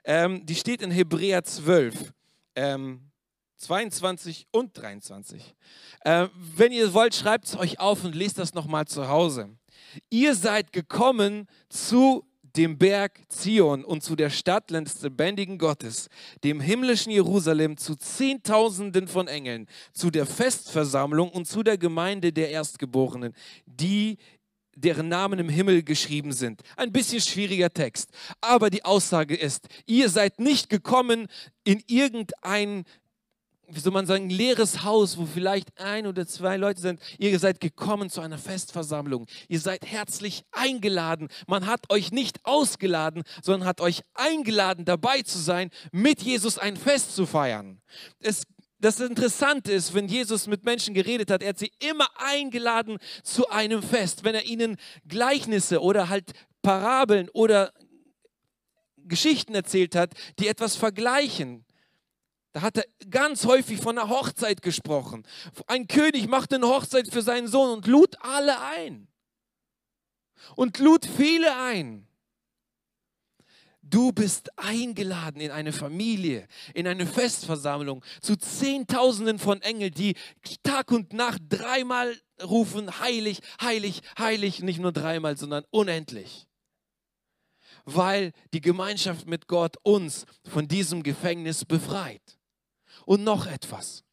Ähm, 0.05 0.45
die 0.47 0.55
steht 0.55 0.83
in 0.83 0.91
Hebräer 0.91 1.45
12. 1.45 2.13
Ähm, 2.55 3.08
22 3.59 4.47
und 4.51 4.77
23. 4.77 5.55
Äh, 6.01 6.29
wenn 6.57 6.73
ihr 6.73 6.95
wollt, 6.95 7.15
schreibt 7.15 7.47
es 7.47 7.57
euch 7.57 7.81
auf 7.81 8.05
und 8.05 8.15
lest 8.15 8.39
das 8.39 8.55
nochmal 8.55 8.87
zu 8.87 9.09
Hause. 9.09 9.51
Ihr 10.11 10.35
seid 10.35 10.73
gekommen 10.73 11.47
zu 11.69 12.25
dem 12.57 12.79
Berg 12.79 13.21
Zion 13.29 13.85
und 13.85 14.03
zu 14.03 14.17
der 14.17 14.31
Stadt 14.31 14.71
des 14.71 15.03
lebendigen 15.03 15.59
Gottes, 15.59 16.09
dem 16.45 16.61
himmlischen 16.61 17.13
Jerusalem, 17.13 17.77
zu 17.77 17.95
Zehntausenden 17.95 19.07
von 19.07 19.29
Engeln, 19.29 19.67
zu 19.93 20.11
der 20.11 20.27
Festversammlung 20.27 21.31
und 21.31 21.47
zu 21.47 21.63
der 21.63 21.79
Gemeinde 21.79 22.33
der 22.33 22.51
Erstgeborenen, 22.51 23.35
die 23.67 24.19
deren 24.75 25.09
Namen 25.09 25.39
im 25.39 25.49
Himmel 25.49 25.83
geschrieben 25.83 26.33
sind. 26.33 26.63
Ein 26.77 26.93
bisschen 26.93 27.21
schwieriger 27.21 27.73
Text, 27.73 28.11
aber 28.41 28.71
die 28.71 28.85
Aussage 28.85 29.37
ist, 29.37 29.67
ihr 29.87 30.09
seid 30.09 30.39
nicht 30.39 30.71
gekommen 30.71 31.27
in 31.65 31.83
irgendein 31.87 32.85
wie 33.71 33.81
soll 33.81 33.93
man 33.93 34.07
sagen, 34.07 34.31
leeres 34.31 34.83
Haus, 34.83 35.19
wo 35.19 35.27
vielleicht 35.27 35.79
ein 35.79 36.07
oder 36.07 36.27
zwei 36.27 36.57
Leute 36.57 36.81
sind. 36.81 37.01
Ihr 37.19 37.39
seid 37.39 37.61
gekommen 37.61 38.09
zu 38.09 38.21
einer 38.21 38.39
Festversammlung. 38.39 39.27
Ihr 39.49 39.61
seid 39.61 39.85
herzlich 39.85 40.43
eingeladen. 40.53 41.29
Man 41.47 41.67
hat 41.67 41.91
euch 41.93 42.11
nicht 42.11 42.41
ausgeladen, 42.45 43.25
sondern 43.43 43.69
hat 43.69 43.81
euch 43.81 44.03
eingeladen, 44.15 44.85
dabei 44.85 45.23
zu 45.23 45.39
sein, 45.39 45.71
mit 45.93 46.23
Jesus 46.23 46.59
ein 46.59 46.77
Fest 46.77 47.15
zu 47.15 47.27
feiern. 47.27 47.81
Es 48.21 48.45
das 48.81 49.01
Interessante 49.01 49.73
ist, 49.73 49.93
wenn 49.93 50.07
Jesus 50.07 50.47
mit 50.47 50.65
Menschen 50.65 50.95
geredet 50.95 51.33
hat, 51.33 51.43
er 51.43 51.49
hat 51.49 51.59
sie 51.59 51.73
immer 51.81 52.07
eingeladen 52.15 52.99
zu 53.25 53.49
einem 53.49 53.83
Fest. 53.83 54.23
Wenn 54.23 54.37
er 54.37 54.45
ihnen 54.45 54.77
Gleichnisse 55.05 55.83
oder 55.83 56.09
halt 56.09 56.31
Parabeln 56.63 57.29
oder 57.31 57.73
Geschichten 58.97 59.57
erzählt 59.57 59.97
hat, 59.97 60.13
die 60.39 60.47
etwas 60.47 60.77
vergleichen, 60.77 61.65
Da 62.53 62.63
hat 62.63 62.79
er 62.79 62.85
ganz 63.11 63.45
häufig 63.45 63.81
von 63.81 63.99
einer 63.99 64.09
Hochzeit 64.09 64.63
gesprochen. 64.63 65.27
Ein 65.67 65.87
König 65.87 66.29
machte 66.29 66.57
eine 66.57 66.67
Hochzeit 66.67 67.09
für 67.13 67.23
seinen 67.23 67.49
Sohn 67.49 67.71
und 67.71 67.87
lud 67.87 68.17
alle 68.21 68.61
ein. 68.61 69.09
Und 70.57 70.79
lud 70.79 71.05
viele 71.05 71.57
ein. 71.57 72.09
Du 73.83 74.13
bist 74.13 74.51
eingeladen 74.59 75.41
in 75.41 75.51
eine 75.51 75.73
Familie, 75.73 76.47
in 76.75 76.87
eine 76.87 77.07
Festversammlung 77.07 78.05
zu 78.21 78.37
Zehntausenden 78.37 79.39
von 79.39 79.63
Engeln, 79.63 79.93
die 79.93 80.15
Tag 80.63 80.91
und 80.91 81.15
Nacht 81.15 81.41
dreimal 81.49 82.15
rufen, 82.43 83.01
heilig, 83.01 83.41
heilig, 83.63 84.03
heilig, 84.19 84.61
nicht 84.61 84.79
nur 84.79 84.93
dreimal, 84.93 85.39
sondern 85.39 85.65
unendlich. 85.71 86.47
Weil 87.85 88.33
die 88.53 88.61
Gemeinschaft 88.61 89.27
mit 89.27 89.47
Gott 89.47 89.77
uns 89.83 90.27
von 90.45 90.69
diesem 90.69 91.03
Gefängnis 91.03 91.65
befreit. 91.65 92.38
Und 93.09 93.25
noch 93.25 93.47
etwas. 93.47 94.05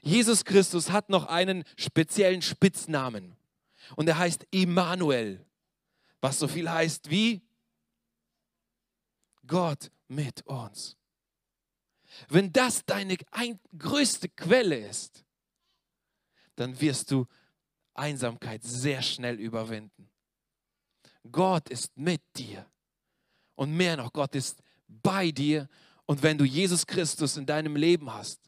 Jesus 0.00 0.42
Christus 0.42 0.90
hat 0.90 1.10
noch 1.10 1.26
einen 1.26 1.64
speziellen 1.76 2.40
Spitznamen. 2.40 3.36
Und 3.94 4.08
er 4.08 4.16
heißt 4.16 4.46
Immanuel, 4.50 5.44
was 6.22 6.38
so 6.38 6.48
viel 6.48 6.70
heißt 6.70 7.10
wie 7.10 7.42
Gott 9.46 9.90
mit 10.06 10.46
uns. 10.46 10.96
Wenn 12.30 12.50
das 12.50 12.86
deine 12.86 13.18
ein, 13.32 13.60
größte 13.76 14.30
Quelle 14.30 14.78
ist, 14.78 15.26
dann 16.56 16.80
wirst 16.80 17.10
du 17.10 17.26
Einsamkeit 17.92 18.64
sehr 18.64 19.02
schnell 19.02 19.38
überwinden. 19.38 20.08
Gott 21.30 21.68
ist 21.68 21.94
mit 21.98 22.22
dir. 22.34 22.64
Und 23.56 23.76
mehr 23.76 23.98
noch, 23.98 24.10
Gott 24.10 24.34
ist 24.34 24.62
bei 24.86 25.32
dir. 25.32 25.68
Und 26.08 26.22
wenn 26.22 26.38
du 26.38 26.46
Jesus 26.46 26.86
Christus 26.86 27.36
in 27.36 27.44
deinem 27.44 27.76
Leben 27.76 28.10
hast 28.10 28.40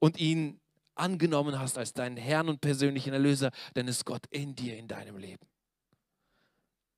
und 0.00 0.18
ihn 0.18 0.60
angenommen 0.96 1.56
hast 1.60 1.78
als 1.78 1.92
deinen 1.92 2.16
Herrn 2.16 2.48
und 2.48 2.60
persönlichen 2.60 3.12
Erlöser, 3.12 3.52
dann 3.74 3.86
ist 3.86 4.04
Gott 4.04 4.26
in 4.30 4.56
dir, 4.56 4.76
in 4.76 4.88
deinem 4.88 5.16
Leben. 5.16 5.46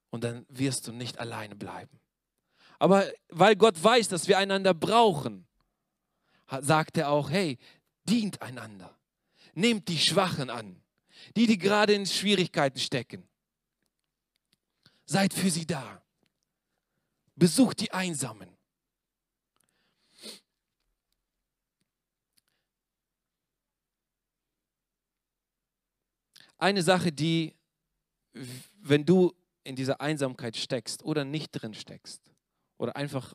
Und 0.09 0.25
dann 0.25 0.47
wirst 0.49 0.87
du 0.87 0.93
nicht 0.93 1.19
alleine 1.19 1.55
bleiben. 1.55 2.01
Aber 2.79 3.07
weil 3.29 3.57
Gott 3.57 3.85
weiß, 3.85 4.09
dass 4.09 4.27
wir 4.27 4.39
einander 4.39 4.73
brauchen, 4.73 5.47
sagt 6.61 6.97
er 6.97 7.11
auch, 7.11 7.29
hey, 7.29 7.59
dient 8.05 8.41
einander. 8.41 8.97
Nehmt 9.53 9.89
die 9.89 9.99
Schwachen 9.99 10.49
an, 10.49 10.81
die, 11.37 11.47
die 11.47 11.59
gerade 11.59 11.93
in 11.93 12.07
Schwierigkeiten 12.07 12.79
stecken. 12.79 13.29
Seid 15.05 15.35
für 15.35 15.51
sie 15.51 15.67
da. 15.67 16.03
Besucht 17.37 17.81
die 17.81 17.93
Einsamen. 17.93 18.49
Eine 26.65 26.83
Sache, 26.83 27.13
die, 27.13 27.55
wenn 28.81 29.05
du 29.05 29.35
in 29.65 29.77
dieser 29.77 30.01
Einsamkeit 30.01 30.57
steckst 30.57 31.05
oder 31.05 31.23
nicht 31.23 31.51
drin 31.51 31.75
steckst, 31.75 32.23
oder 32.79 32.97
einfach, 32.97 33.35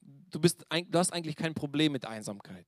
du, 0.00 0.38
bist, 0.38 0.64
du 0.70 0.98
hast 1.00 1.12
eigentlich 1.12 1.34
kein 1.34 1.54
Problem 1.54 1.90
mit 1.90 2.06
Einsamkeit. 2.06 2.64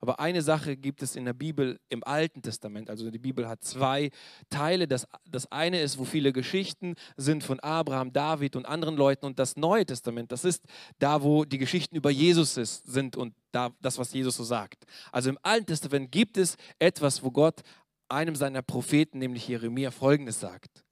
Aber 0.00 0.18
eine 0.18 0.42
Sache 0.42 0.76
gibt 0.76 1.00
es 1.02 1.14
in 1.14 1.26
der 1.26 1.32
Bibel 1.32 1.78
im 1.90 2.02
Alten 2.02 2.42
Testament. 2.42 2.90
Also 2.90 3.08
die 3.08 3.20
Bibel 3.20 3.46
hat 3.46 3.62
zwei 3.62 4.10
Teile. 4.48 4.88
Das, 4.88 5.06
das 5.26 5.46
eine 5.52 5.80
ist, 5.80 5.96
wo 5.98 6.04
viele 6.04 6.32
Geschichten 6.32 6.96
sind 7.16 7.44
von 7.44 7.60
Abraham, 7.60 8.12
David 8.12 8.56
und 8.56 8.66
anderen 8.66 8.96
Leuten. 8.96 9.26
Und 9.26 9.38
das 9.38 9.56
Neue 9.56 9.86
Testament, 9.86 10.32
das 10.32 10.44
ist 10.44 10.64
da, 10.98 11.22
wo 11.22 11.44
die 11.44 11.58
Geschichten 11.58 11.94
über 11.94 12.10
Jesus 12.10 12.56
ist, 12.56 12.84
sind 12.84 13.16
und 13.16 13.32
da, 13.52 13.70
das, 13.80 13.96
was 13.96 14.12
Jesus 14.12 14.36
so 14.36 14.42
sagt. 14.42 14.86
Also 15.12 15.30
im 15.30 15.38
Alten 15.42 15.66
Testament 15.66 16.10
gibt 16.10 16.36
es 16.36 16.56
etwas, 16.80 17.22
wo 17.22 17.30
Gott 17.30 17.62
einem 18.10 18.36
seiner 18.36 18.62
Propheten, 18.62 19.18
nämlich 19.18 19.48
Jeremia, 19.48 19.90
Folgendes 19.90 20.40
sagt. 20.40 20.84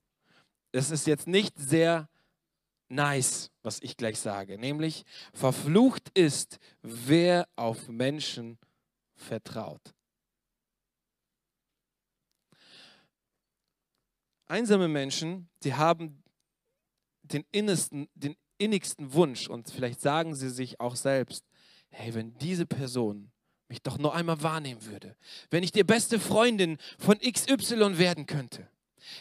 Es 0.72 0.90
ist 0.90 1.07
jetzt 1.07 1.26
nicht 1.26 1.59
sehr 1.59 2.09
nice, 2.88 3.50
was 3.62 3.81
ich 3.81 3.96
gleich 3.96 4.18
sage, 4.18 4.59
nämlich 4.59 5.04
verflucht 5.33 6.11
ist, 6.14 6.59
wer 6.83 7.48
auf 7.57 7.88
Menschen 7.88 8.59
vertraut. 9.14 9.94
Einsame 14.46 14.88
Menschen, 14.88 15.50
die 15.62 15.74
haben 15.74 16.22
den 17.22 17.44
innersten, 17.52 18.09
den 18.14 18.35
innigsten 18.57 19.12
Wunsch 19.12 19.48
und 19.48 19.70
vielleicht 19.70 20.00
sagen 20.00 20.35
sie 20.35 20.48
sich 20.48 20.81
auch 20.81 20.96
selbst, 20.96 21.44
hey, 21.90 22.14
wenn 22.14 22.37
diese 22.38 22.66
Person 22.66 23.31
mich 23.68 23.83
doch 23.83 23.98
noch 23.98 24.14
einmal 24.14 24.42
wahrnehmen 24.42 24.85
würde, 24.87 25.16
wenn 25.50 25.62
ich 25.62 25.72
die 25.72 25.85
beste 25.85 26.18
Freundin 26.18 26.78
von 26.98 27.18
XY 27.18 27.98
werden 27.98 28.26
könnte, 28.26 28.68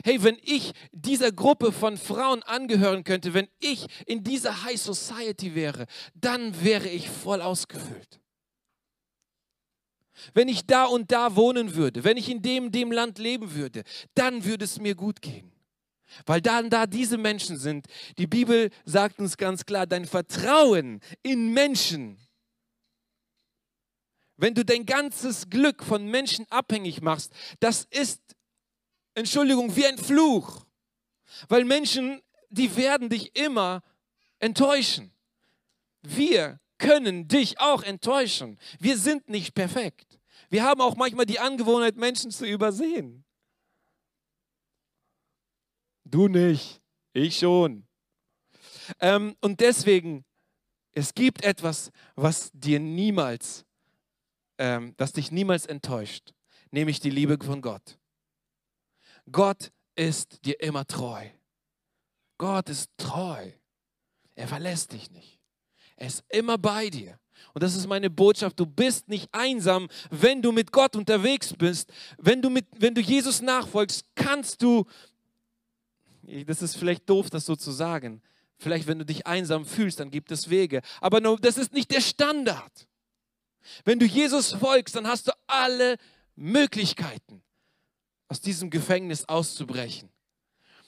Hey, 0.04 0.22
wenn 0.24 0.38
ich 0.44 0.74
dieser 0.92 1.32
Gruppe 1.32 1.72
von 1.72 1.98
Frauen 1.98 2.44
angehören 2.44 3.04
könnte, 3.04 3.34
wenn 3.34 3.48
ich 3.60 3.88
in 4.06 4.24
dieser 4.24 4.64
High 4.64 4.80
Society 4.80 5.56
wäre, 5.56 5.86
dann 6.14 6.64
wäre 6.64 6.88
ich 6.90 7.10
voll 7.10 7.42
ausgefüllt. 7.42 8.20
Wenn 10.34 10.48
ich 10.48 10.66
da 10.66 10.86
und 10.86 11.12
da 11.12 11.36
wohnen 11.36 11.76
würde, 11.76 12.04
wenn 12.04 12.18
ich 12.18 12.30
in 12.30 12.42
dem, 12.42 12.72
dem 12.72 12.92
Land 12.92 13.20
leben 13.20 13.54
würde, 13.54 13.84
dann 14.16 14.44
würde 14.46 14.66
es 14.66 14.80
mir 14.80 14.96
gut 14.96 15.22
gehen. 15.22 15.52
Weil 16.26 16.42
dann 16.42 16.70
da 16.70 16.88
diese 16.88 17.18
Menschen 17.18 17.58
sind, 17.58 17.86
die 18.18 18.28
Bibel 18.28 18.70
sagt 18.86 19.20
uns 19.20 19.38
ganz 19.38 19.66
klar, 19.66 19.86
dein 19.86 20.06
Vertrauen 20.06 21.02
in 21.22 21.54
Menschen, 21.54 22.18
wenn 24.38 24.54
du 24.54 24.64
dein 24.64 24.86
ganzes 24.86 25.50
Glück 25.50 25.84
von 25.84 26.06
Menschen 26.08 26.46
abhängig 26.50 27.02
machst, 27.02 27.34
das 27.60 27.86
ist 27.90 28.22
Entschuldigung, 29.16 29.76
wie 29.76 29.86
ein 29.86 29.98
Fluch. 29.98 30.66
Weil 31.50 31.66
Menschen, 31.66 32.22
die 32.50 32.76
werden 32.76 33.10
dich 33.10 33.36
immer 33.36 33.84
enttäuschen. 34.40 35.12
Wir 36.02 36.60
können 36.78 37.28
dich 37.28 37.60
auch 37.60 37.84
enttäuschen. 37.84 38.60
Wir 38.80 38.98
sind 38.98 39.28
nicht 39.28 39.56
perfekt. 39.56 40.20
Wir 40.50 40.64
haben 40.64 40.82
auch 40.82 40.96
manchmal 40.96 41.26
die 41.26 41.40
Angewohnheit, 41.40 41.96
Menschen 41.96 42.32
zu 42.32 42.46
übersehen. 42.46 43.26
Du 46.06 46.28
nicht, 46.28 46.82
ich 47.12 47.40
schon. 47.40 47.86
Ähm, 49.02 49.36
und 49.42 49.60
deswegen, 49.60 50.24
es 50.94 51.14
gibt 51.14 51.44
etwas, 51.44 51.92
was 52.16 52.50
dir 52.54 52.80
niemals, 52.80 53.66
ähm, 54.58 54.94
das 54.98 55.14
dich 55.14 55.32
niemals 55.32 55.66
enttäuscht, 55.66 56.34
nämlich 56.72 57.00
die 57.00 57.10
Liebe 57.10 57.38
von 57.44 57.62
Gott. 57.62 57.98
Gott 59.32 59.72
ist 59.96 60.46
dir 60.46 60.60
immer 60.62 60.86
treu. 60.86 61.28
Gott 62.38 62.70
ist 62.70 62.92
treu. 62.98 63.52
Er 64.36 64.48
verlässt 64.48 64.94
dich 64.94 65.12
nicht. 65.12 65.40
Er 65.96 66.08
ist 66.08 66.24
immer 66.30 66.58
bei 66.58 66.90
dir. 66.90 67.20
Und 67.54 67.64
das 67.64 67.76
ist 67.76 67.88
meine 67.88 68.10
Botschaft. 68.10 68.60
Du 68.60 68.66
bist 68.66 69.10
nicht 69.10 69.30
einsam, 69.32 69.90
wenn 70.12 70.42
du 70.42 70.52
mit 70.52 70.72
Gott 70.72 70.96
unterwegs 70.96 71.54
bist. 71.54 71.92
Wenn 72.18 72.42
du, 72.42 72.50
mit, 72.50 72.66
wenn 72.78 72.94
du 72.94 73.02
Jesus 73.02 73.42
nachfolgst, 73.42 74.06
kannst 74.16 74.62
du, 74.62 74.86
das 76.46 76.62
ist 76.62 76.76
vielleicht 76.76 77.10
doof, 77.10 77.30
das 77.30 77.46
so 77.46 77.56
zu 77.56 77.72
sagen, 77.72 78.22
vielleicht 78.58 78.88
wenn 78.88 79.00
du 79.00 79.06
dich 79.06 79.26
einsam 79.26 79.66
fühlst, 79.66 80.00
dann 80.00 80.12
gibt 80.12 80.32
es 80.32 80.50
Wege. 80.50 80.82
Aber 81.02 81.20
das 81.38 81.58
ist 81.58 81.74
nicht 81.74 81.92
der 81.92 82.02
Standard. 82.02 82.88
Wenn 83.86 84.00
du 84.00 84.06
Jesus 84.06 84.54
folgst, 84.54 84.96
dann 84.96 85.08
hast 85.08 85.28
du 85.28 85.32
alle 85.48 85.98
Möglichkeiten 86.36 87.42
aus 88.28 88.42
diesem 88.42 88.70
Gefängnis 88.70 89.26
auszubrechen. 89.26 90.10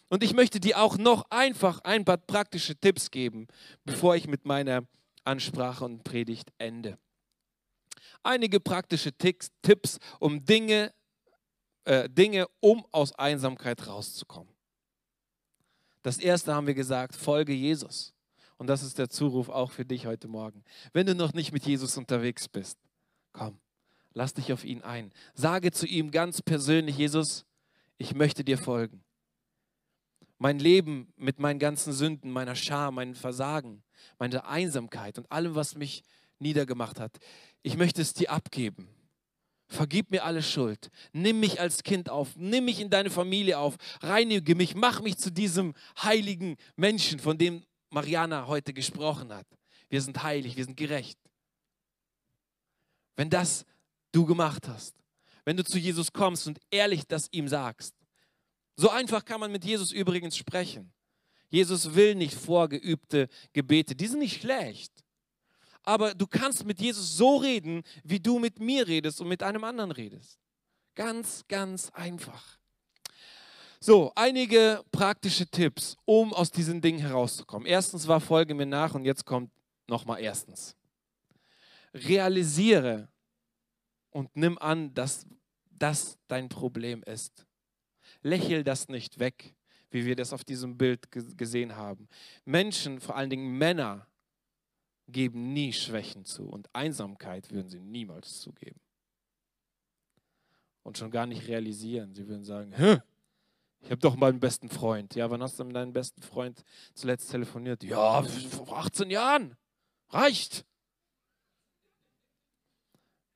Und 0.09 0.23
ich 0.23 0.33
möchte 0.33 0.59
dir 0.59 0.79
auch 0.79 0.97
noch 0.97 1.29
einfach 1.29 1.79
ein 1.83 2.03
paar 2.03 2.17
praktische 2.17 2.75
Tipps 2.75 3.11
geben, 3.11 3.47
bevor 3.85 4.15
ich 4.15 4.27
mit 4.27 4.45
meiner 4.45 4.83
Ansprache 5.23 5.85
und 5.85 6.03
Predigt 6.03 6.51
ende. 6.57 6.97
Einige 8.23 8.59
praktische 8.59 9.11
Tipps, 9.13 9.99
um 10.19 10.43
Dinge, 10.43 10.93
äh, 11.85 12.09
Dinge, 12.09 12.47
um 12.59 12.85
aus 12.91 13.13
Einsamkeit 13.13 13.85
rauszukommen. 13.87 14.53
Das 16.01 16.17
erste 16.17 16.53
haben 16.53 16.67
wir 16.67 16.73
gesagt, 16.73 17.15
folge 17.15 17.53
Jesus. 17.53 18.13
Und 18.59 18.67
das 18.67 18.83
ist 18.83 18.99
der 18.99 19.09
Zuruf 19.09 19.49
auch 19.49 19.71
für 19.71 19.85
dich 19.85 20.05
heute 20.05 20.27
Morgen. 20.27 20.63
Wenn 20.93 21.07
du 21.07 21.15
noch 21.15 21.33
nicht 21.33 21.51
mit 21.51 21.65
Jesus 21.65 21.97
unterwegs 21.97 22.47
bist, 22.47 22.77
komm, 23.33 23.59
Lass 24.13 24.33
dich 24.33 24.51
auf 24.51 24.65
ihn 24.65 24.81
ein. 24.81 25.11
Sage 25.33 25.71
zu 25.71 25.85
ihm 25.85 26.11
ganz 26.11 26.41
persönlich, 26.41 26.97
Jesus, 26.97 27.45
ich 27.97 28.15
möchte 28.15 28.43
dir 28.43 28.57
folgen. 28.57 29.03
Mein 30.37 30.59
Leben 30.59 31.13
mit 31.15 31.39
meinen 31.39 31.59
ganzen 31.59 31.93
Sünden, 31.93 32.31
meiner 32.31 32.55
Scham, 32.55 32.95
meinem 32.95 33.15
Versagen, 33.15 33.83
meiner 34.17 34.47
Einsamkeit 34.47 35.17
und 35.17 35.31
allem, 35.31 35.55
was 35.55 35.75
mich 35.75 36.03
niedergemacht 36.39 36.99
hat, 36.99 37.17
ich 37.61 37.75
möchte 37.75 38.01
es 38.01 38.13
dir 38.13 38.31
abgeben. 38.31 38.87
Vergib 39.67 40.09
mir 40.09 40.23
alle 40.23 40.41
Schuld. 40.41 40.89
Nimm 41.11 41.41
mich 41.41 41.59
als 41.59 41.83
Kind 41.83 42.09
auf. 42.09 42.35
Nimm 42.35 42.65
mich 42.65 42.79
in 42.79 42.89
deine 42.89 43.11
Familie 43.11 43.59
auf. 43.59 43.75
Reinige 44.01 44.55
mich. 44.55 44.73
Mach 44.73 45.01
mich 45.01 45.17
zu 45.17 45.31
diesem 45.31 45.75
heiligen 46.01 46.55
Menschen, 46.75 47.19
von 47.19 47.37
dem 47.37 47.63
Mariana 47.89 48.47
heute 48.47 48.73
gesprochen 48.73 49.33
hat. 49.33 49.47
Wir 49.89 50.01
sind 50.01 50.21
heilig, 50.21 50.55
wir 50.55 50.65
sind 50.65 50.77
gerecht. 50.77 51.19
wenn 53.15 53.29
das 53.29 53.65
du 54.13 54.25
gemacht 54.25 54.67
hast. 54.67 54.95
Wenn 55.43 55.57
du 55.57 55.63
zu 55.63 55.77
Jesus 55.77 56.13
kommst 56.13 56.47
und 56.47 56.59
ehrlich 56.71 57.05
das 57.05 57.27
ihm 57.31 57.47
sagst. 57.47 57.93
So 58.77 58.89
einfach 58.89 59.25
kann 59.25 59.41
man 59.41 59.51
mit 59.51 59.65
Jesus 59.65 59.91
übrigens 59.91 60.37
sprechen. 60.37 60.93
Jesus 61.49 61.95
will 61.95 62.15
nicht 62.15 62.33
vorgeübte 62.33 63.27
Gebete, 63.51 63.95
die 63.95 64.07
sind 64.07 64.19
nicht 64.19 64.41
schlecht. 64.41 64.93
Aber 65.83 66.13
du 66.13 66.27
kannst 66.27 66.65
mit 66.65 66.79
Jesus 66.79 67.17
so 67.17 67.37
reden, 67.37 67.83
wie 68.03 68.19
du 68.19 68.37
mit 68.39 68.59
mir 68.59 68.87
redest 68.87 69.19
und 69.21 69.27
mit 69.27 69.41
einem 69.41 69.63
anderen 69.63 69.91
redest. 69.91 70.39
Ganz, 70.95 71.43
ganz 71.47 71.89
einfach. 71.89 72.58
So, 73.81 74.11
einige 74.15 74.83
praktische 74.91 75.47
Tipps, 75.47 75.95
um 76.03 76.33
aus 76.33 76.51
diesen 76.51 76.81
Dingen 76.81 76.99
herauszukommen. 76.99 77.65
Erstens 77.65 78.07
war, 78.07 78.19
folge 78.19 78.53
mir 78.53 78.65
nach 78.65 78.93
und 78.93 79.05
jetzt 79.05 79.25
kommt 79.25 79.51
nochmal 79.87 80.21
erstens. 80.21 80.75
Realisiere 81.93 83.07
und 84.09 84.35
nimm 84.35 84.57
an, 84.57 84.93
dass 84.93 85.25
das 85.69 86.17
dein 86.27 86.49
Problem 86.49 87.03
ist. 87.03 87.45
Lächel 88.21 88.65
das 88.65 88.89
nicht 88.89 89.19
weg, 89.19 89.55
wie 89.91 90.05
wir 90.05 90.17
das 90.17 90.33
auf 90.33 90.43
diesem 90.43 90.77
Bild 90.77 91.09
gesehen 91.37 91.77
haben. 91.77 92.09
Menschen, 92.43 92.99
vor 92.99 93.15
allen 93.15 93.29
Dingen 93.29 93.57
Männer, 93.57 94.07
geben 95.07 95.53
nie 95.53 95.71
Schwächen 95.71 96.25
zu 96.25 96.47
und 96.49 96.69
Einsamkeit 96.75 97.49
würden 97.51 97.69
sie 97.69 97.79
niemals 97.79 98.41
zugeben. 98.41 98.79
Und 100.83 100.97
schon 100.97 101.11
gar 101.11 101.25
nicht 101.25 101.47
realisieren. 101.47 102.13
Sie 102.13 102.27
würden 102.27 102.43
sagen, 102.43 102.73
Hä? 102.73 102.99
Ich 103.81 103.91
habe 103.91 104.01
doch 104.01 104.15
meinen 104.15 104.39
besten 104.39 104.69
Freund. 104.69 105.15
Ja, 105.15 105.29
wann 105.29 105.41
hast 105.41 105.59
du 105.59 105.63
mit 105.63 105.75
deinem 105.75 105.93
besten 105.93 106.21
Freund 106.21 106.63
zuletzt 106.93 107.31
telefoniert? 107.31 107.83
Ja, 107.83 108.21
vor 108.23 108.77
18 108.77 109.09
Jahren. 109.09 109.55
Reicht. 110.09 110.65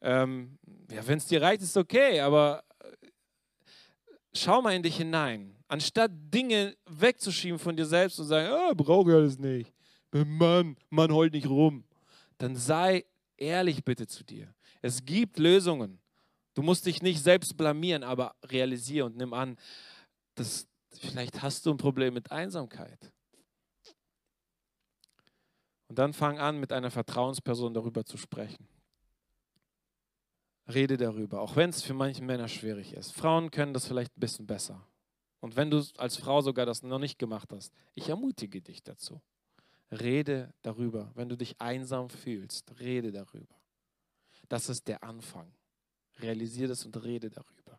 Ähm, 0.01 0.57
ja, 0.91 1.05
wenn 1.07 1.17
es 1.17 1.27
dir 1.27 1.41
reicht, 1.41 1.61
ist 1.63 1.77
okay, 1.77 2.19
aber 2.19 2.63
äh, 2.79 3.07
schau 4.33 4.61
mal 4.61 4.75
in 4.75 4.83
dich 4.83 4.97
hinein. 4.97 5.55
Anstatt 5.67 6.11
Dinge 6.13 6.75
wegzuschieben 6.85 7.57
von 7.57 7.75
dir 7.75 7.85
selbst 7.85 8.19
und 8.19 8.27
sagen, 8.27 8.49
oh, 8.51 8.75
brauche 8.75 9.11
ich 9.11 9.15
alles 9.15 9.39
nicht. 9.39 9.71
Mann, 10.11 10.77
Mann, 10.89 11.11
heult 11.11 11.33
nicht 11.33 11.47
rum. 11.47 11.85
Dann 12.37 12.55
sei 12.55 13.05
ehrlich 13.37 13.83
bitte 13.83 14.05
zu 14.05 14.23
dir. 14.23 14.53
Es 14.81 15.05
gibt 15.05 15.39
Lösungen. 15.39 15.99
Du 16.53 16.61
musst 16.61 16.85
dich 16.85 17.01
nicht 17.01 17.23
selbst 17.23 17.57
blamieren, 17.57 18.03
aber 18.03 18.35
realisiere 18.45 19.05
und 19.05 19.17
nimm 19.17 19.33
an, 19.33 19.57
das, 20.35 20.67
vielleicht 20.91 21.41
hast 21.41 21.65
du 21.65 21.71
ein 21.71 21.77
Problem 21.77 22.13
mit 22.13 22.31
Einsamkeit. 22.31 23.11
Und 25.87 25.99
dann 25.99 26.13
fang 26.13 26.39
an, 26.39 26.59
mit 26.59 26.71
einer 26.71 26.89
Vertrauensperson 26.89 27.73
darüber 27.73 28.03
zu 28.03 28.17
sprechen. 28.17 28.67
Rede 30.67 30.97
darüber, 30.97 31.41
auch 31.41 31.55
wenn 31.55 31.69
es 31.69 31.83
für 31.83 31.93
manche 31.93 32.23
Männer 32.23 32.47
schwierig 32.47 32.93
ist. 32.93 33.13
Frauen 33.13 33.51
können 33.51 33.73
das 33.73 33.85
vielleicht 33.85 34.15
ein 34.17 34.19
bisschen 34.19 34.47
besser. 34.47 34.87
Und 35.41 35.57
wenn 35.57 35.69
du 35.69 35.83
als 35.97 36.15
Frau 36.15 36.41
sogar 36.41 36.65
das 36.65 36.83
noch 36.83 36.99
nicht 36.99 37.19
gemacht 37.19 37.51
hast, 37.51 37.73
ich 37.93 38.07
ermutige 38.07 38.61
dich 38.61 38.81
dazu. 38.81 39.21
Rede 39.91 40.53
darüber. 40.61 41.11
Wenn 41.15 41.29
du 41.29 41.35
dich 41.35 41.59
einsam 41.59 42.09
fühlst, 42.09 42.79
rede 42.79 43.11
darüber. 43.11 43.55
Das 44.47 44.69
ist 44.69 44.87
der 44.87 45.03
Anfang. 45.03 45.53
Realisiere 46.19 46.69
das 46.69 46.85
und 46.85 46.95
rede 47.03 47.29
darüber. 47.29 47.72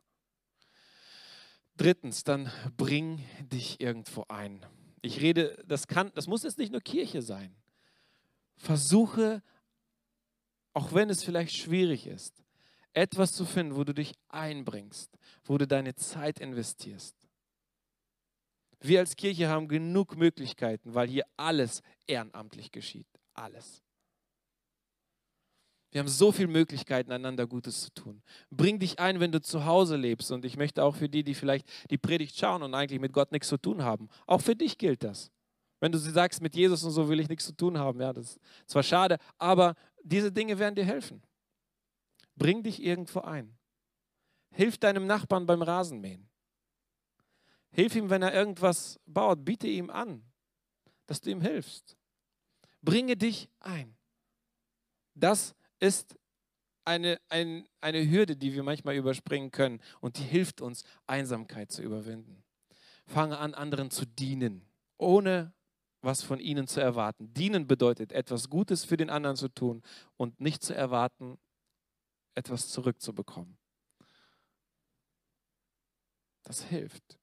Drittens, 1.76 2.22
dann 2.22 2.50
bring 2.76 3.24
dich 3.40 3.80
irgendwo 3.80 4.24
ein. 4.28 4.64
Ich 5.02 5.20
rede, 5.20 5.62
das 5.66 5.86
kann, 5.86 6.12
das 6.14 6.26
muss 6.26 6.44
jetzt 6.44 6.58
nicht 6.58 6.72
nur 6.72 6.80
Kirche 6.80 7.20
sein. 7.20 7.54
Versuche, 8.56 9.42
auch 10.72 10.92
wenn 10.92 11.10
es 11.10 11.24
vielleicht 11.24 11.54
schwierig 11.56 12.06
ist, 12.06 12.42
etwas 12.92 13.32
zu 13.32 13.44
finden, 13.44 13.76
wo 13.76 13.84
du 13.84 13.92
dich 13.92 14.14
einbringst, 14.28 15.18
wo 15.44 15.58
du 15.58 15.66
deine 15.66 15.94
Zeit 15.96 16.38
investierst. 16.38 17.16
Wir 18.80 19.00
als 19.00 19.16
Kirche 19.16 19.48
haben 19.48 19.66
genug 19.66 20.16
Möglichkeiten, 20.16 20.94
weil 20.94 21.08
hier 21.08 21.24
alles 21.36 21.82
ehrenamtlich 22.06 22.70
geschieht. 22.70 23.08
Alles. 23.32 23.82
Wir 25.94 26.00
haben 26.00 26.08
so 26.08 26.32
viele 26.32 26.48
Möglichkeiten, 26.48 27.12
einander 27.12 27.46
Gutes 27.46 27.82
zu 27.82 27.94
tun. 27.94 28.20
Bring 28.50 28.80
dich 28.80 28.98
ein, 28.98 29.20
wenn 29.20 29.30
du 29.30 29.40
zu 29.40 29.64
Hause 29.64 29.94
lebst. 29.94 30.32
Und 30.32 30.44
ich 30.44 30.56
möchte 30.56 30.82
auch 30.82 30.96
für 30.96 31.08
die, 31.08 31.22
die 31.22 31.34
vielleicht 31.34 31.68
die 31.88 31.98
Predigt 31.98 32.36
schauen 32.36 32.64
und 32.64 32.74
eigentlich 32.74 32.98
mit 32.98 33.12
Gott 33.12 33.30
nichts 33.30 33.46
zu 33.46 33.58
tun 33.58 33.84
haben, 33.84 34.08
auch 34.26 34.40
für 34.40 34.56
dich 34.56 34.76
gilt 34.76 35.04
das. 35.04 35.30
Wenn 35.78 35.92
du 35.92 35.98
sagst, 35.98 36.42
mit 36.42 36.56
Jesus 36.56 36.82
und 36.82 36.90
so 36.90 37.08
will 37.08 37.20
ich 37.20 37.28
nichts 37.28 37.46
zu 37.46 37.52
tun 37.54 37.78
haben, 37.78 38.00
ja, 38.00 38.12
das 38.12 38.30
ist 38.30 38.40
zwar 38.66 38.82
schade, 38.82 39.18
aber 39.38 39.76
diese 40.02 40.32
Dinge 40.32 40.58
werden 40.58 40.74
dir 40.74 40.84
helfen. 40.84 41.22
Bring 42.34 42.64
dich 42.64 42.82
irgendwo 42.82 43.20
ein. 43.20 43.56
Hilf 44.50 44.78
deinem 44.78 45.06
Nachbarn 45.06 45.46
beim 45.46 45.62
Rasenmähen. 45.62 46.28
Hilf 47.70 47.94
ihm, 47.94 48.10
wenn 48.10 48.22
er 48.22 48.34
irgendwas 48.34 48.98
baut. 49.06 49.44
Biete 49.44 49.68
ihm 49.68 49.90
an, 49.90 50.24
dass 51.06 51.20
du 51.20 51.30
ihm 51.30 51.40
hilfst. 51.40 51.96
Bringe 52.82 53.16
dich 53.16 53.48
ein. 53.60 53.96
Das 55.14 55.50
ist 55.50 55.63
ist 55.84 56.18
eine, 56.86 57.20
ein, 57.28 57.68
eine 57.80 58.10
Hürde, 58.10 58.36
die 58.36 58.54
wir 58.54 58.62
manchmal 58.62 58.96
überspringen 58.96 59.50
können 59.50 59.80
und 60.00 60.18
die 60.18 60.22
hilft 60.22 60.60
uns, 60.60 60.84
Einsamkeit 61.06 61.70
zu 61.70 61.82
überwinden. 61.82 62.42
Fange 63.06 63.38
an, 63.38 63.52
anderen 63.52 63.90
zu 63.90 64.06
dienen, 64.06 64.66
ohne 64.96 65.52
was 66.00 66.22
von 66.22 66.40
ihnen 66.40 66.66
zu 66.66 66.80
erwarten. 66.80 67.32
Dienen 67.34 67.66
bedeutet, 67.66 68.12
etwas 68.12 68.48
Gutes 68.48 68.84
für 68.84 68.96
den 68.96 69.10
anderen 69.10 69.36
zu 69.36 69.48
tun 69.48 69.82
und 70.16 70.40
nicht 70.40 70.62
zu 70.62 70.74
erwarten, 70.74 71.38
etwas 72.34 72.68
zurückzubekommen. 72.68 73.58
Das 76.44 76.64
hilft. 76.64 77.18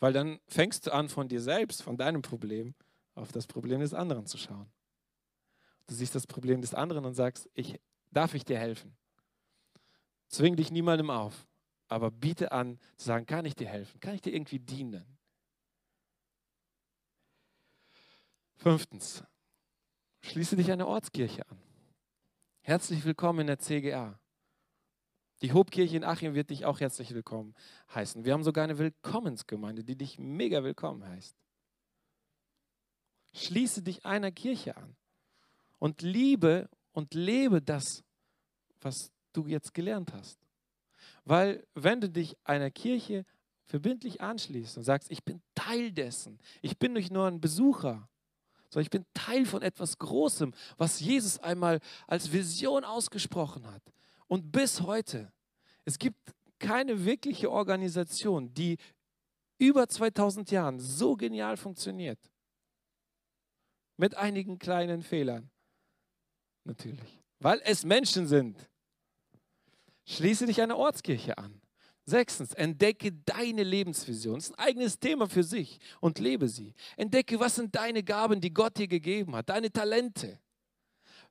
Weil 0.00 0.12
dann 0.12 0.38
fängst 0.48 0.86
du 0.86 0.92
an, 0.92 1.08
von 1.08 1.28
dir 1.28 1.40
selbst, 1.40 1.82
von 1.82 1.96
deinem 1.96 2.22
Problem, 2.22 2.74
auf 3.14 3.32
das 3.32 3.46
Problem 3.46 3.80
des 3.80 3.94
anderen 3.94 4.26
zu 4.26 4.36
schauen. 4.36 4.70
Du 5.86 5.94
siehst 5.94 6.14
das 6.14 6.26
Problem 6.26 6.60
des 6.60 6.74
anderen 6.74 7.04
und 7.04 7.14
sagst, 7.14 7.48
ich, 7.54 7.80
darf 8.10 8.34
ich 8.34 8.44
dir 8.44 8.58
helfen? 8.58 8.96
Zwing 10.28 10.56
dich 10.56 10.70
niemandem 10.70 11.10
auf, 11.10 11.46
aber 11.88 12.10
biete 12.10 12.52
an 12.52 12.78
zu 12.96 13.06
sagen, 13.06 13.26
kann 13.26 13.44
ich 13.44 13.54
dir 13.54 13.68
helfen? 13.68 14.00
Kann 14.00 14.14
ich 14.14 14.22
dir 14.22 14.32
irgendwie 14.32 14.58
dienen? 14.58 15.04
Fünftens, 18.56 19.22
schließe 20.22 20.56
dich 20.56 20.72
einer 20.72 20.86
Ortskirche 20.86 21.46
an. 21.48 21.60
Herzlich 22.62 23.04
willkommen 23.04 23.40
in 23.40 23.46
der 23.48 23.58
CGA. 23.58 24.18
Die 25.42 25.52
Hobkirche 25.52 25.96
in 25.96 26.04
Achim 26.04 26.34
wird 26.34 26.48
dich 26.48 26.64
auch 26.64 26.80
herzlich 26.80 27.12
willkommen 27.12 27.54
heißen. 27.94 28.24
Wir 28.24 28.32
haben 28.32 28.44
sogar 28.44 28.64
eine 28.64 28.78
Willkommensgemeinde, 28.78 29.84
die 29.84 29.96
dich 29.96 30.18
mega 30.18 30.64
willkommen 30.64 31.06
heißt. 31.06 31.36
Schließe 33.34 33.82
dich 33.82 34.06
einer 34.06 34.32
Kirche 34.32 34.78
an 34.78 34.96
und 35.84 36.00
liebe 36.00 36.70
und 36.92 37.12
lebe 37.12 37.60
das, 37.60 38.02
was 38.80 39.12
du 39.34 39.46
jetzt 39.46 39.74
gelernt 39.74 40.14
hast. 40.14 40.38
Weil 41.26 41.62
wenn 41.74 42.00
du 42.00 42.08
dich 42.08 42.38
einer 42.42 42.70
Kirche 42.70 43.26
verbindlich 43.66 44.22
anschließt 44.22 44.78
und 44.78 44.84
sagst, 44.84 45.10
ich 45.10 45.22
bin 45.24 45.42
Teil 45.54 45.92
dessen, 45.92 46.38
ich 46.62 46.78
bin 46.78 46.94
nicht 46.94 47.12
nur 47.12 47.26
ein 47.26 47.38
Besucher, 47.38 48.08
sondern 48.70 48.84
ich 48.84 48.90
bin 48.90 49.04
Teil 49.12 49.44
von 49.44 49.60
etwas 49.60 49.98
Großem, 49.98 50.54
was 50.78 51.00
Jesus 51.00 51.38
einmal 51.38 51.80
als 52.06 52.32
Vision 52.32 52.82
ausgesprochen 52.82 53.70
hat. 53.70 53.82
Und 54.26 54.52
bis 54.52 54.80
heute, 54.80 55.30
es 55.84 55.98
gibt 55.98 56.32
keine 56.60 57.04
wirkliche 57.04 57.50
Organisation, 57.50 58.54
die 58.54 58.78
über 59.58 59.86
2000 59.86 60.50
Jahren 60.50 60.80
so 60.80 61.14
genial 61.14 61.58
funktioniert. 61.58 62.30
Mit 63.98 64.14
einigen 64.14 64.58
kleinen 64.58 65.02
Fehlern. 65.02 65.50
Natürlich. 66.64 67.22
Weil 67.40 67.60
es 67.64 67.84
Menschen 67.84 68.26
sind. 68.26 68.56
Schließe 70.06 70.46
dich 70.46 70.60
einer 70.60 70.76
Ortskirche 70.76 71.38
an. 71.38 71.60
Sechstens, 72.06 72.52
entdecke 72.52 73.12
deine 73.12 73.62
Lebensvision. 73.62 74.34
Das 74.34 74.46
ist 74.46 74.58
ein 74.58 74.66
eigenes 74.66 74.98
Thema 74.98 75.26
für 75.26 75.42
sich 75.42 75.78
und 76.00 76.18
lebe 76.18 76.48
sie. 76.48 76.74
Entdecke, 76.96 77.40
was 77.40 77.54
sind 77.54 77.74
deine 77.74 78.02
Gaben, 78.02 78.40
die 78.40 78.52
Gott 78.52 78.76
dir 78.76 78.88
gegeben 78.88 79.34
hat, 79.34 79.48
deine 79.48 79.72
Talente. 79.72 80.38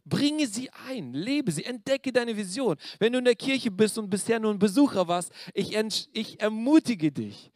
Bringe 0.05 0.47
sie 0.47 0.69
ein, 0.87 1.13
lebe 1.13 1.51
sie, 1.51 1.63
entdecke 1.63 2.11
deine 2.11 2.35
Vision. 2.35 2.75
Wenn 2.99 3.13
du 3.13 3.19
in 3.19 3.25
der 3.25 3.35
Kirche 3.35 3.69
bist 3.69 3.97
und 3.97 4.09
bisher 4.09 4.39
nur 4.39 4.51
ein 4.51 4.59
Besucher 4.59 5.07
warst, 5.07 5.31
ich, 5.53 5.77
ich 6.11 6.41
ermutige 6.41 7.11
dich. 7.11 7.51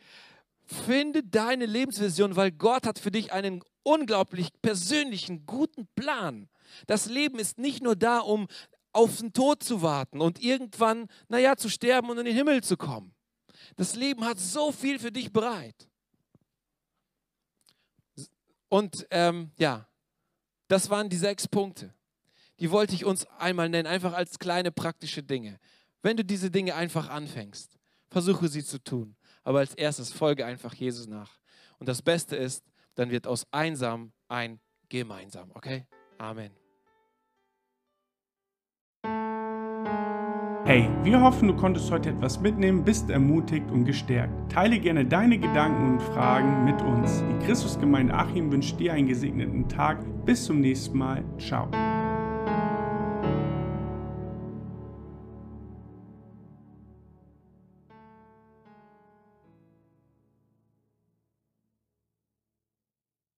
Finde 0.64 1.24
deine 1.24 1.66
Lebensvision, 1.66 2.36
weil 2.36 2.51
Gott 2.51 2.86
hat 2.86 2.99
für 2.99 3.12
dich 3.12 3.34
einen 3.34 3.64
unglaublich 3.88 4.50
persönlichen, 4.62 5.46
guten 5.46 5.88
Plan. 5.96 6.50
Das 6.88 7.06
Leben 7.06 7.40
ist 7.40 7.58
nicht 7.58 7.82
nur 7.82 7.96
da, 7.96 8.20
um 8.20 8.48
auf 8.92 9.18
den 9.18 9.32
Tod 9.32 9.64
zu 9.64 9.82
warten 9.82 10.22
und 10.22 10.42
irgendwann, 10.44 11.08
naja, 11.30 11.56
zu 11.56 11.70
sterben 11.70 12.10
und 12.10 12.18
in 12.18 12.26
den 12.26 12.36
Himmel 12.36 12.64
zu 12.64 12.76
kommen. 12.76 13.14
Das 13.76 13.96
Leben 13.96 14.26
hat 14.26 14.40
so 14.40 14.72
viel 14.72 15.00
für 15.00 15.12
dich 15.12 15.32
bereit. 15.32 15.88
Und 18.70 19.08
ähm, 19.12 19.52
ja, 19.58 19.88
das 20.68 20.90
waren 20.90 21.10
die 21.10 21.18
sechs 21.18 21.48
Punkte. 21.48 21.94
die 22.60 22.72
wollte 22.72 22.96
ich 22.96 23.06
uns 23.06 23.26
einmal 23.38 23.70
nennen, 23.70 23.88
einfach 23.88 24.14
als 24.14 24.40
kleine 24.40 24.72
praktische 24.72 25.24
Dinge. 25.24 25.60
Wenn 26.02 26.18
du 26.18 26.26
diese 26.26 26.52
Dinge 26.52 26.76
einfach 26.76 27.10
anfängst, 27.10 27.78
versuche 28.10 28.50
sie 28.50 28.66
zu 28.66 28.84
tun. 28.84 29.16
Aber 29.44 29.60
als 29.60 29.76
erstes 29.76 30.12
folge 30.12 30.46
einfach 30.46 30.74
Jesus 30.74 31.08
nach. 31.08 31.40
Und 31.80 31.88
das 31.88 32.02
Beste 32.02 32.36
ist, 32.36 32.64
dann 32.98 33.12
wird 33.12 33.28
aus 33.28 33.48
einsam 33.52 34.12
ein 34.28 34.60
gemeinsam. 34.89 35.52
Okay? 35.54 35.86
Amen. 36.18 36.52
Hey, 40.66 40.89
wir 41.04 41.22
hoffen, 41.22 41.48
du 41.48 41.56
konntest 41.56 41.89
heute 41.91 42.10
etwas 42.10 42.41
mitnehmen, 42.41 42.84
bist 42.84 43.10
ermutigt 43.10 43.72
und 43.72 43.86
gestärkt. 43.86 44.52
Teile 44.52 44.78
gerne 44.80 45.06
deine 45.06 45.39
Gedanken 45.39 45.93
und 45.93 46.02
Fragen 46.02 46.66
mit 46.66 46.82
uns. 46.82 47.24
Die 47.24 47.45
Christusgemeinde 47.45 48.14
Achim 48.14 48.52
wünscht 48.52 48.78
dir 48.78 48.91
einen 48.91 49.08
gesegneten 49.08 49.70
Tag. 49.70 50.00
Bis 50.26 50.43
zum 50.43 50.60
nächsten 50.60 50.98
Mal. 50.98 51.24
Ciao. 51.39 51.70